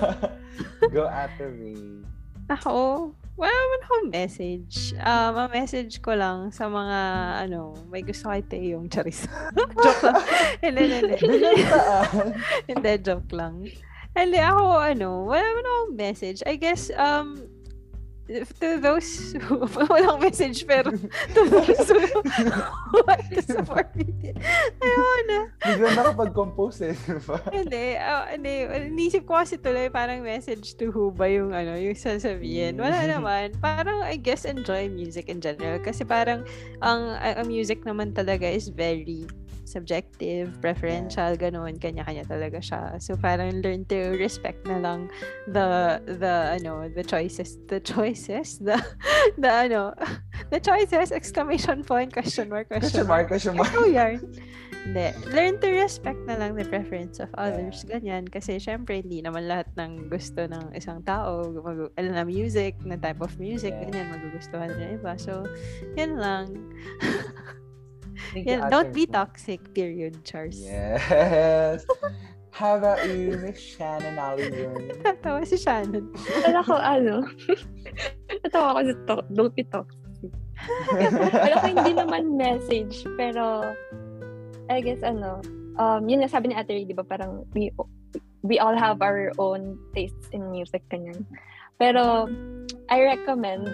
Go 0.95 1.11
after 1.11 1.51
me. 1.51 2.07
Ako, 2.49 3.11
wala 3.39 3.55
naman 3.55 3.81
akong 3.87 4.09
message. 4.11 4.75
Um, 4.99 5.33
ang 5.39 5.51
message 5.55 6.03
ko 6.03 6.13
lang 6.19 6.51
sa 6.51 6.67
mga, 6.67 6.99
ano, 7.47 7.73
may 7.87 8.03
gusto 8.03 8.29
kay 8.29 8.43
Teo 8.43 8.77
yung 8.77 8.91
charis. 8.91 9.31
joke 9.57 10.03
lang. 10.05 10.21
Hindi, 10.67 10.83
hindi, 10.91 11.15
hindi. 11.15 11.17
Binantaan. 11.23 12.27
Hindi, 12.69 12.93
joke 12.99 13.31
lang. 13.31 13.55
Hindi, 14.13 14.39
ako, 14.43 14.63
ano, 14.83 15.09
wala 15.31 15.41
naman 15.41 15.65
akong 15.65 15.95
message. 15.95 16.43
I 16.45 16.59
guess, 16.59 16.91
um, 16.99 17.48
to 18.61 18.77
those 18.77 19.33
who, 19.49 19.65
walang 19.89 20.21
message, 20.21 20.69
pero 20.69 20.93
to 21.33 21.41
those 21.49 21.89
who 21.89 22.21
want 23.09 23.25
to 23.33 23.41
support 23.41 23.89
me. 23.97 24.37
Ayun 24.85 25.23
na. 25.25 25.41
Bigla 25.65 25.89
nakapag-compose 25.97 26.93
eh. 26.93 26.97
Diba? 26.97 27.41
Hindi, 27.49 27.97
uh, 27.97 28.29
hindi. 28.29 28.55
Inisip 28.93 29.25
ko 29.25 29.41
kasi 29.41 29.57
tuloy 29.57 29.89
parang 29.89 30.21
message 30.21 30.77
to 30.77 30.93
who 30.93 31.09
ba 31.09 31.25
yung 31.33 31.57
ano, 31.57 31.81
yung 31.81 31.97
sasabihin. 31.97 32.77
Wala 32.77 33.09
naman. 33.09 33.57
Parang, 33.65 34.05
I 34.05 34.21
guess, 34.21 34.45
enjoy 34.45 34.93
music 34.93 35.33
in 35.33 35.41
general. 35.41 35.81
Kasi 35.81 36.05
parang, 36.05 36.45
ang, 36.85 37.17
ang 37.17 37.49
music 37.49 37.81
naman 37.89 38.13
talaga 38.13 38.45
is 38.45 38.69
very 38.69 39.25
subjective, 39.69 40.57
preferential, 40.65 41.37
ganun, 41.37 41.77
kanya-kanya 41.77 42.25
talaga 42.25 42.59
siya. 42.59 42.97
So 42.99 43.15
parang 43.15 43.61
learn 43.61 43.85
to 43.93 44.17
respect 44.17 44.65
na 44.65 44.81
lang 44.81 45.13
the 45.45 46.01
the 46.09 46.57
ano, 46.57 46.89
the 46.89 47.05
choices, 47.05 47.61
the 47.69 47.79
choices, 47.93 48.57
the 48.59 48.81
the 49.37 49.51
ano, 49.69 49.93
the 50.53 50.59
choices 50.59 51.13
exclamation 51.13 51.85
point 51.85 52.09
question 52.09 52.49
mark 52.49 52.73
question, 52.73 53.05
Question 53.05 53.07
mark, 53.07 53.29
question 53.29 53.55
mark. 53.55 53.69
Ikaw 53.69 53.87
yarn. 53.93 54.21
Hindi. 54.89 55.13
Learn 55.37 55.61
to 55.61 55.69
respect 55.69 56.17
na 56.25 56.41
lang 56.41 56.57
the 56.57 56.65
preference 56.65 57.21
of 57.21 57.29
others. 57.37 57.85
Ganyan. 57.85 58.25
Kasi 58.25 58.57
syempre, 58.57 59.05
hindi 59.05 59.21
naman 59.21 59.45
lahat 59.45 59.69
ng 59.77 60.09
gusto 60.09 60.49
ng 60.49 60.73
isang 60.73 61.05
tao, 61.05 61.45
mag- 61.61 61.93
alam 62.01 62.17
na 62.17 62.25
music, 62.25 62.73
na 62.89 62.97
type 62.97 63.21
of 63.21 63.37
music, 63.37 63.77
Yeah. 63.77 63.85
ganyan, 63.85 64.07
magugustuhan 64.17 64.73
ng 64.73 64.97
iba. 64.97 65.13
So, 65.21 65.45
yan 65.93 66.17
lang. 66.17 66.73
Thank 68.39 68.55
you, 68.55 68.63
Yan, 68.63 68.71
don't 68.71 68.95
be 68.95 69.07
toxic, 69.07 69.75
period, 69.75 70.23
Charles. 70.23 70.63
Yes. 70.63 71.83
How 72.55 72.79
about 72.79 73.03
you, 73.07 73.35
Miss 73.43 73.59
Shannon 73.59 74.15
Allion? 74.19 74.95
Tawa 75.27 75.43
si 75.43 75.59
Shannon. 75.59 76.07
Wala 76.47 76.63
ko, 76.63 76.75
ano, 76.79 77.27
natawa 78.47 78.79
ko 78.79 78.81
sa 78.87 78.95
to, 79.11 79.17
don't 79.35 79.55
be 79.59 79.67
toxic. 79.67 80.31
Wala 80.95 81.59
ko 81.59 81.67
hindi 81.67 81.93
naman 81.99 82.39
message, 82.39 83.03
pero, 83.19 83.75
I 84.71 84.79
guess, 84.83 85.03
ano, 85.03 85.43
um, 85.83 86.07
yun 86.07 86.23
nga 86.23 86.31
sabi 86.31 86.51
ni 86.51 86.55
Ate 86.55 86.79
Ray, 86.79 86.87
di 86.87 86.95
ba, 86.95 87.03
parang, 87.03 87.43
we, 87.59 87.75
we 88.47 88.63
all 88.63 88.75
have 88.79 89.03
our 89.03 89.35
own 89.43 89.79
tastes 89.95 90.31
in 90.31 90.47
music, 90.51 90.83
kanyan. 90.91 91.27
Pero, 91.79 92.31
I 92.87 93.03
recommend 93.03 93.67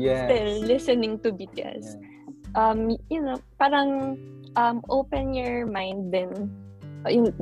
Yes. 0.00 0.32
still 0.32 0.64
listening 0.64 1.20
to 1.20 1.32
BTS. 1.32 1.84
Yes. 1.84 2.09
Um, 2.54 2.96
you 3.10 3.22
know, 3.22 3.38
parang 3.58 4.18
um, 4.56 4.82
open 4.88 5.34
your 5.34 5.66
mind 5.66 6.12
din. 6.12 6.50
Yung, 7.08 7.32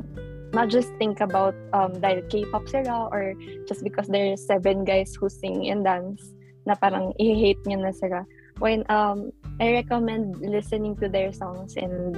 not 0.53 0.69
just 0.69 0.89
think 0.97 1.21
about 1.21 1.53
um, 1.73 1.93
dahil 2.01 2.25
K-pop 2.29 2.65
sila 2.65 3.09
or 3.13 3.37
just 3.69 3.83
because 3.83 4.09
there's 4.09 4.41
seven 4.41 4.81
guys 4.81 5.13
who 5.13 5.29
sing 5.29 5.69
and 5.69 5.85
dance 5.85 6.33
na 6.65 6.73
parang 6.73 7.13
i-hate 7.21 7.61
nyo 7.69 7.85
na 7.85 7.93
sila. 7.93 8.25
When 8.57 8.83
um, 8.89 9.31
I 9.61 9.71
recommend 9.71 10.41
listening 10.41 10.97
to 10.99 11.07
their 11.07 11.31
songs 11.31 11.77
and 11.77 12.17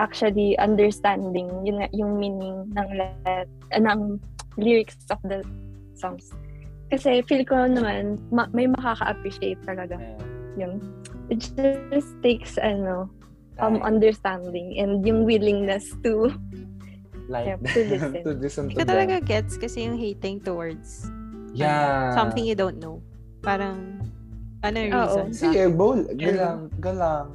actually 0.00 0.58
understanding 0.58 1.48
yun 1.64 1.84
yung 1.92 2.18
meaning 2.18 2.72
ng, 2.74 2.88
la- 2.96 3.44
uh, 3.44 3.44
ng 3.76 4.20
lyrics 4.56 4.96
of 5.10 5.20
the 5.24 5.44
songs. 5.94 6.32
Kasi 6.90 7.22
feel 7.26 7.44
ko 7.44 7.66
naman, 7.66 8.20
ma- 8.30 8.50
may 8.52 8.66
makaka-appreciate 8.66 9.60
talaga 9.66 9.98
Yeah. 10.56 10.72
yun. 10.72 10.80
It 11.28 11.42
just 11.58 12.12
takes 12.22 12.58
ano, 12.58 13.10
um, 13.58 13.80
Time. 13.80 13.82
understanding 13.82 14.78
and 14.78 15.02
yung 15.02 15.24
willingness 15.26 15.90
to 16.06 16.30
like 17.26 17.46
yeah, 17.46 17.58
to 17.74 17.80
listen. 17.90 18.12
to 18.22 18.30
listen 18.38 18.64
to 18.70 18.86
talaga 18.86 19.18
gets 19.18 19.58
kasi 19.58 19.82
yung 19.88 19.98
hating 19.98 20.38
towards 20.46 21.10
Yeah. 21.56 22.12
something 22.12 22.44
you 22.44 22.54
don't 22.54 22.76
know. 22.76 23.00
Parang, 23.40 24.04
ano 24.60 24.76
yung 24.76 24.92
reason? 24.92 25.26
Sige, 25.32 25.72
bowl. 25.72 26.04
Yeah. 26.12 26.36
Galang, 26.36 26.60
galang. 26.84 27.28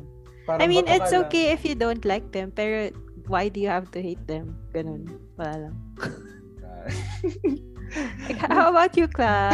Parang 0.45 0.61
I 0.61 0.69
mean, 0.69 0.85
it's 0.85 1.09
lang- 1.09 1.25
okay 1.25 1.49
if 1.49 1.65
you 1.65 1.73
don't 1.73 2.05
like 2.05 2.29
them, 2.29 2.53
pero 2.53 2.93
why 3.25 3.49
do 3.49 3.57
you 3.57 3.67
have 3.73 3.89
to 3.97 3.99
hate 4.01 4.21
them? 4.29 4.53
Ganun. 4.77 5.09
Wala 5.41 5.69
lang. 5.69 5.75
Like, 7.91 8.39
how 8.39 8.71
about 8.71 8.95
you, 8.95 9.03
Cla? 9.03 9.51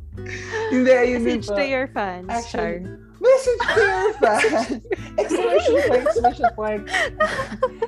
Hindi, 0.72 0.92
ayun 0.96 1.20
din 1.28 1.44
Message 1.44 1.52
to 1.52 1.60
your 1.60 1.92
fans, 1.92 2.32
Char. 2.48 2.80
Message 3.20 3.60
to 3.60 3.80
your 3.84 4.12
fans! 4.20 4.80
exclamation 5.20 5.76
point, 5.84 6.04
exclamation 6.08 6.50
point. 6.56 6.82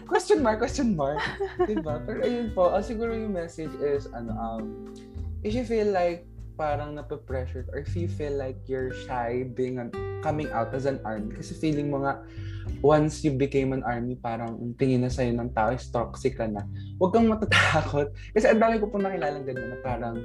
question 0.05 0.39
mark, 0.45 0.59
question 0.61 0.89
mark. 0.93 1.21
Diba? 1.65 2.05
Pero 2.05 2.21
ayun 2.21 2.53
po, 2.53 2.69
ah, 2.69 2.85
siguro 2.85 3.17
yung 3.17 3.33
message 3.33 3.73
is, 3.81 4.05
ano, 4.13 4.37
um, 4.37 4.93
if 5.41 5.57
you 5.57 5.65
feel 5.65 5.89
like 5.89 6.29
parang 6.55 6.95
nape-pressured 6.95 7.73
or 7.73 7.81
if 7.81 7.97
you 7.97 8.07
feel 8.07 8.33
like 8.37 8.61
you're 8.69 8.93
shy 9.09 9.49
being 9.57 9.81
an, 9.81 9.89
coming 10.21 10.53
out 10.53 10.71
as 10.77 10.85
an 10.85 11.01
army 11.03 11.33
kasi 11.35 11.57
feeling 11.57 11.89
mo 11.89 12.05
nga 12.05 12.21
once 12.85 13.25
you 13.25 13.33
became 13.33 13.73
an 13.73 13.83
army 13.83 14.15
parang 14.21 14.55
ang 14.61 14.77
tingin 14.77 15.03
na 15.03 15.11
sa'yo 15.11 15.33
ng 15.33 15.51
tao 15.57 15.73
is 15.73 15.89
toxic 15.91 16.39
ka 16.39 16.47
na 16.47 16.63
huwag 17.01 17.17
kang 17.17 17.27
matatakot 17.27 18.13
kasi 18.37 18.47
ang 18.47 18.61
dami 18.61 18.79
ko 18.79 18.87
po 18.87 19.01
nakilalang 19.01 19.43
ganyan 19.49 19.75
na 19.75 19.81
parang 19.81 20.17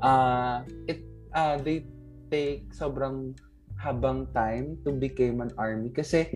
ah 0.00 0.62
it 0.86 1.02
ah 1.34 1.58
they 1.60 1.84
take 2.32 2.64
sobrang 2.72 3.36
habang 3.82 4.30
time 4.30 4.78
to 4.86 4.94
become 4.94 5.42
an 5.42 5.50
army. 5.58 5.90
Kasi 5.90 6.30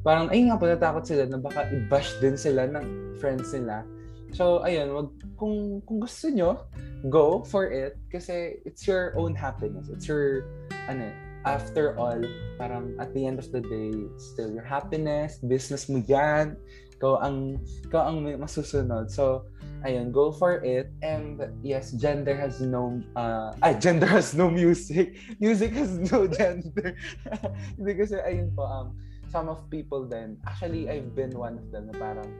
parang 0.00 0.32
ay 0.32 0.48
nga 0.48 0.56
po 0.56 0.64
natakot 0.64 1.04
sila 1.04 1.28
na 1.28 1.36
baka 1.36 1.68
i-bash 1.68 2.16
din 2.24 2.40
sila 2.40 2.64
ng 2.64 3.20
friends 3.20 3.52
nila. 3.52 3.84
So 4.32 4.64
ayun 4.64 4.96
wag 4.96 5.08
kung 5.36 5.84
kung 5.84 6.00
gusto 6.00 6.32
nyo 6.32 6.64
go 7.12 7.44
for 7.44 7.68
it. 7.68 8.00
Kasi 8.08 8.64
it's 8.64 8.88
your 8.88 9.12
own 9.20 9.36
happiness. 9.36 9.92
It's 9.92 10.08
your 10.08 10.48
ano 10.88 11.12
after 11.46 11.94
all, 11.94 12.18
parang 12.58 12.98
at 12.98 13.14
the 13.14 13.22
end 13.22 13.38
of 13.38 13.48
the 13.54 13.62
day, 13.62 13.94
it's 13.94 14.34
still 14.34 14.50
your 14.50 14.66
happiness, 14.66 15.38
business 15.38 15.86
mo 15.86 16.02
yan, 16.02 16.58
ikaw 16.98 17.22
ang, 17.22 17.62
ikaw 17.86 18.10
ang 18.10 18.26
masusunod. 18.42 19.08
So, 19.08 19.46
ayun, 19.86 20.10
go 20.10 20.34
for 20.34 20.58
it. 20.66 20.90
And 21.00 21.38
yes, 21.62 21.94
gender 21.94 22.34
has 22.34 22.58
no, 22.58 22.98
uh, 23.14 23.54
ah, 23.62 23.74
gender 23.78 24.10
has 24.10 24.34
no 24.34 24.50
music. 24.50 25.14
Music 25.40 25.70
has 25.78 25.94
no 26.10 26.26
gender. 26.38 26.98
Hindi 27.78 27.92
kasi, 27.94 28.18
ayun 28.18 28.50
po, 28.58 28.66
um, 28.66 28.98
some 29.30 29.46
of 29.46 29.62
people 29.70 30.02
then, 30.02 30.42
actually, 30.42 30.90
I've 30.90 31.14
been 31.14 31.32
one 31.38 31.62
of 31.62 31.70
them 31.70 31.86
na 31.86 31.94
parang, 31.94 32.30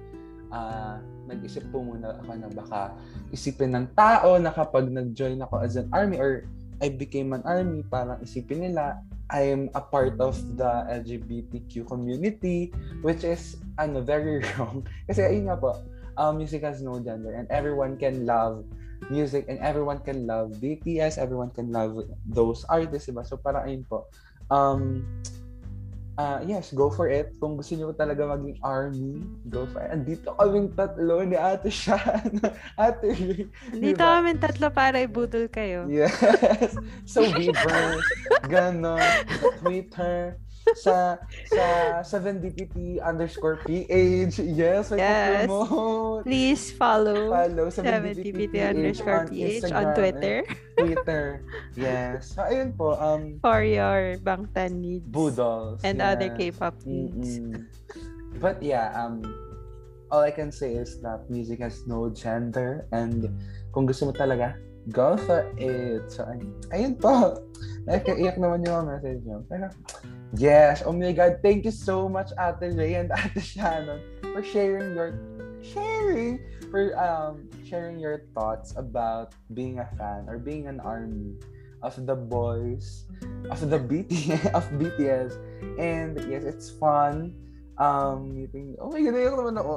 uh, 0.51 0.99
nag-isip 1.31 1.63
po 1.71 1.87
muna 1.87 2.19
ako 2.23 2.31
na 2.35 2.51
baka 2.51 2.81
isipin 3.31 3.75
ng 3.79 3.87
tao 3.95 4.35
na 4.43 4.51
kapag 4.51 4.91
nag-join 4.91 5.39
ako 5.43 5.63
as 5.63 5.79
an 5.79 5.87
army 5.95 6.19
or 6.19 6.51
I 6.83 6.93
became 6.93 7.33
an 7.33 7.41
army, 7.47 7.87
parang 7.89 8.21
isipin 8.21 8.61
nila, 8.61 9.01
I 9.33 9.49
am 9.49 9.73
a 9.75 9.83
part 9.83 10.21
of 10.21 10.39
the 10.55 10.87
LGBTQ 10.93 11.89
community, 11.89 12.71
which 13.01 13.25
is, 13.25 13.57
ano, 13.81 14.05
very 14.05 14.45
wrong. 14.55 14.85
Kasi 15.09 15.25
ayun 15.25 15.49
nga 15.51 15.57
po, 15.57 15.73
um, 16.17 16.39
music 16.41 16.65
has 16.65 16.83
no 16.83 16.99
gender 17.01 17.37
and 17.37 17.47
everyone 17.49 17.97
can 17.97 18.27
love 18.27 18.65
music 19.11 19.47
and 19.49 19.59
everyone 19.61 20.01
can 20.01 20.27
love 20.27 20.57
BTS, 20.59 21.19
everyone 21.19 21.51
can 21.51 21.71
love 21.71 22.01
those 22.27 22.65
artists, 22.69 23.09
diba? 23.09 23.25
So 23.25 23.37
parang 23.37 23.69
ayun 23.69 23.83
po. 23.87 24.09
Um, 24.51 25.05
uh, 26.19 26.41
yes, 26.45 26.73
go 26.73 26.89
for 26.91 27.09
it. 27.09 27.37
Kung 27.39 27.57
gusto 27.57 27.77
niyo 27.77 27.93
talaga 27.93 28.25
maging 28.37 28.59
army, 28.65 29.23
go 29.53 29.69
for 29.69 29.85
it. 29.85 29.93
Andito 29.93 30.33
kaming 30.37 30.73
tatlo 30.75 31.23
ni 31.23 31.37
Ate 31.37 31.71
Shan. 31.71 32.41
Ate 32.81 33.13
Dito 33.73 34.01
diba? 34.01 34.01
kaming 34.01 34.41
tatlo 34.41 34.73
para 34.73 34.99
ibudol 35.01 35.47
kayo. 35.49 35.87
Yes. 35.87 36.17
So, 37.05 37.23
Weavers, 37.23 38.05
ganon, 38.49 39.01
Twitter, 39.63 40.41
sa 40.75 41.15
sa 41.47 41.67
7DPT 42.03 42.99
underscore 42.99 43.63
PH. 43.63 44.43
Yes, 44.43 44.91
may 44.91 44.99
yes. 44.99 45.47
promote. 45.47 46.27
Please 46.27 46.75
follow, 46.75 47.31
follow 47.31 47.67
7DPT 47.71 48.55
underscore 48.59 49.31
PH 49.31 49.71
on, 49.71 49.73
on 49.73 49.87
Twitter. 49.95 50.43
Twitter. 50.75 51.47
Yes. 51.79 52.35
So, 52.35 52.43
ayun 52.43 52.75
po. 52.75 52.99
Um, 52.99 53.39
For 53.39 53.63
your 53.63 54.19
Bangtan 54.19 54.83
needs. 54.83 55.07
Boodles. 55.07 55.81
And 55.87 56.03
yeah. 56.03 56.19
other 56.19 56.35
K-pop 56.35 56.83
needs. 56.83 57.39
Mm-mm. 57.39 57.63
But 58.43 58.61
yeah, 58.61 58.93
um, 58.93 59.25
all 60.11 60.23
I 60.23 60.31
can 60.31 60.53
say 60.53 60.75
is 60.75 61.01
that 61.03 61.31
music 61.31 61.61
has 61.61 61.87
no 61.87 62.11
gender 62.11 62.87
and 62.93 63.33
kung 63.73 63.87
gusto 63.87 64.07
mo 64.07 64.13
talaga, 64.13 64.57
go 64.93 65.17
for 65.17 65.49
it. 65.59 66.11
So, 66.11 66.27
ayun, 66.75 66.99
po. 66.99 67.41
Nakaiyak 67.87 68.39
naman 68.39 68.67
yung 68.67 68.83
mga 68.83 68.87
message 68.99 69.23
nyo. 69.27 69.39
Pero, 69.47 69.71
Yes. 70.35 70.83
Oh 70.85 70.93
my 70.93 71.13
God. 71.13 71.39
Thank 71.43 71.65
you 71.65 71.71
so 71.71 72.09
much, 72.09 72.35
Ate 72.35 72.75
Ray 72.75 72.95
and 72.95 73.11
Ate 73.17 73.39
Shannon, 73.39 74.03
for 74.21 74.43
sharing 74.43 74.95
your 74.95 75.15
sharing 75.63 76.39
for 76.71 76.95
um 76.99 77.49
sharing 77.65 77.99
your 77.99 78.27
thoughts 78.35 78.75
about 78.77 79.35
being 79.55 79.79
a 79.79 79.89
fan 79.97 80.27
or 80.29 80.39
being 80.39 80.67
an 80.67 80.79
army 80.81 81.35
of 81.83 81.95
the 82.07 82.15
boys 82.15 83.07
of 83.51 83.71
the 83.71 83.79
BTS 83.79 84.51
of 84.59 84.67
BTS. 84.77 85.39
And 85.79 86.19
yes, 86.27 86.45
it's 86.45 86.71
fun. 86.71 87.35
Um, 87.79 88.33
meeting. 88.33 88.75
Oh 88.81 88.89
my 88.89 89.05
God, 89.05 89.15
ayoko 89.15 89.37
naman 89.37 89.57
ako. 89.61 89.75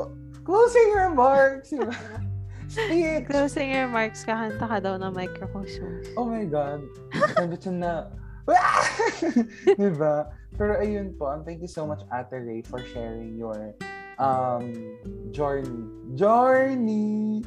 Closing 0.48 0.90
remarks. 0.96 1.76
Speak. 2.70 3.26
Closing 3.26 3.74
remarks, 3.74 4.22
kakanta 4.22 4.62
ka 4.62 4.78
daw 4.78 5.02
ng 5.02 5.10
microcosmos. 5.18 6.14
Oh 6.14 6.30
my 6.30 6.46
God. 6.46 6.86
Sabi 7.34 7.58
na, 7.74 8.14
diba? 9.82 10.30
Pero 10.54 10.78
ayun 10.78 11.18
po, 11.18 11.30
um, 11.30 11.42
thank 11.46 11.62
you 11.62 11.70
so 11.70 11.86
much 11.86 12.02
Ate 12.14 12.38
Ray 12.38 12.62
for 12.62 12.82
sharing 12.94 13.38
your 13.38 13.74
um 14.22 14.98
journey. 15.32 15.86
Journey! 16.14 17.42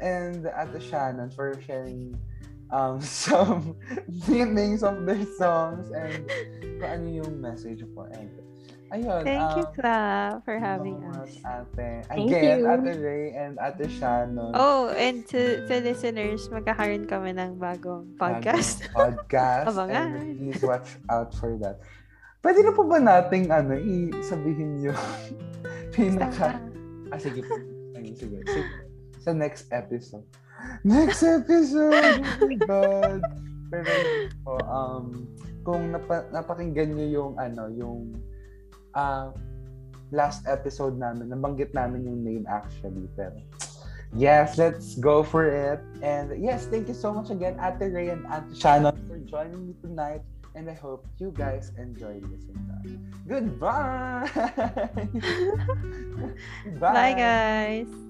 And 0.00 0.44
Ate 0.44 0.80
Shannon 0.82 1.30
for 1.30 1.56
sharing 1.64 2.16
um 2.68 3.00
some 3.24 3.76
meanings 4.28 4.84
of 4.84 5.00
their 5.08 5.24
songs 5.40 5.88
and 5.96 6.28
kung 6.80 6.90
ano 6.92 7.08
yung 7.24 7.40
message 7.40 7.84
po. 7.96 8.08
And 8.12 8.28
ayun. 8.92 9.22
Thank 9.24 9.48
um, 9.52 9.58
you, 9.58 9.66
Cla, 9.76 10.40
for 10.44 10.56
having 10.58 10.98
us. 11.14 11.36
Ate. 11.42 12.04
Thank 12.08 12.30
Again, 12.30 12.60
you. 12.60 12.70
Ate 12.70 12.92
Ray 12.96 13.24
and 13.36 13.54
Ate 13.60 13.86
Shannon. 13.90 14.52
Oh, 14.54 14.88
and 14.96 15.26
to, 15.28 15.66
to 15.66 15.74
listeners, 15.80 16.48
magkakaroon 16.48 17.08
kami 17.08 17.36
ng 17.36 17.56
bagong 17.60 18.16
podcast. 18.16 18.88
Bagong 18.92 19.20
podcast. 19.26 19.66
Abangan. 19.70 20.08
and 20.16 20.38
please 20.38 20.62
watch 20.64 20.96
out 21.12 21.30
for 21.36 21.56
that. 21.60 21.80
Pwede 22.40 22.62
na 22.62 22.72
po 22.72 22.86
ba 22.86 23.02
nating 23.02 23.50
ano, 23.50 23.74
i-sabihin 23.74 24.80
yung 24.86 25.02
pinaka... 25.94 26.56
Ah, 27.10 27.18
sige 27.18 27.42
po. 27.42 27.56
Sige, 27.98 28.40
sige. 28.46 28.64
Sa 29.18 29.34
next 29.34 29.68
episode. 29.74 30.24
Next 30.82 31.22
episode! 31.22 32.22
Oh 32.42 32.54
God! 32.66 33.22
Pero 33.68 33.90
po, 34.42 34.54
um, 34.64 35.28
kung 35.62 35.92
napa, 35.92 36.24
napakinggan 36.32 36.96
nyo 36.96 37.06
yung 37.06 37.32
ano, 37.36 37.68
yung 37.68 38.16
uh, 38.98 39.30
last 40.10 40.42
episode 40.50 40.98
namin, 40.98 41.30
nabanggit 41.30 41.70
namin 41.70 42.02
yung 42.02 42.26
name 42.26 42.44
actually, 42.50 43.06
pero 43.14 43.38
yes, 44.16 44.58
let's 44.58 44.98
go 44.98 45.22
for 45.22 45.46
it. 45.46 45.78
And 46.02 46.34
yes, 46.42 46.66
thank 46.66 46.88
you 46.90 46.98
so 46.98 47.14
much 47.14 47.30
again, 47.30 47.54
Ate 47.62 47.92
Ray 47.92 48.10
and 48.10 48.26
Ate 48.26 48.50
Shannon 48.56 48.98
for 49.06 49.22
joining 49.22 49.70
me 49.70 49.74
tonight. 49.78 50.22
And 50.56 50.66
I 50.66 50.74
hope 50.74 51.06
you 51.22 51.30
guys 51.30 51.70
enjoyed 51.78 52.26
listening 52.26 52.58
to 52.66 52.74
us. 52.82 52.90
Goodbye! 53.28 54.26
Bye, 56.80 57.14
guys! 57.14 58.07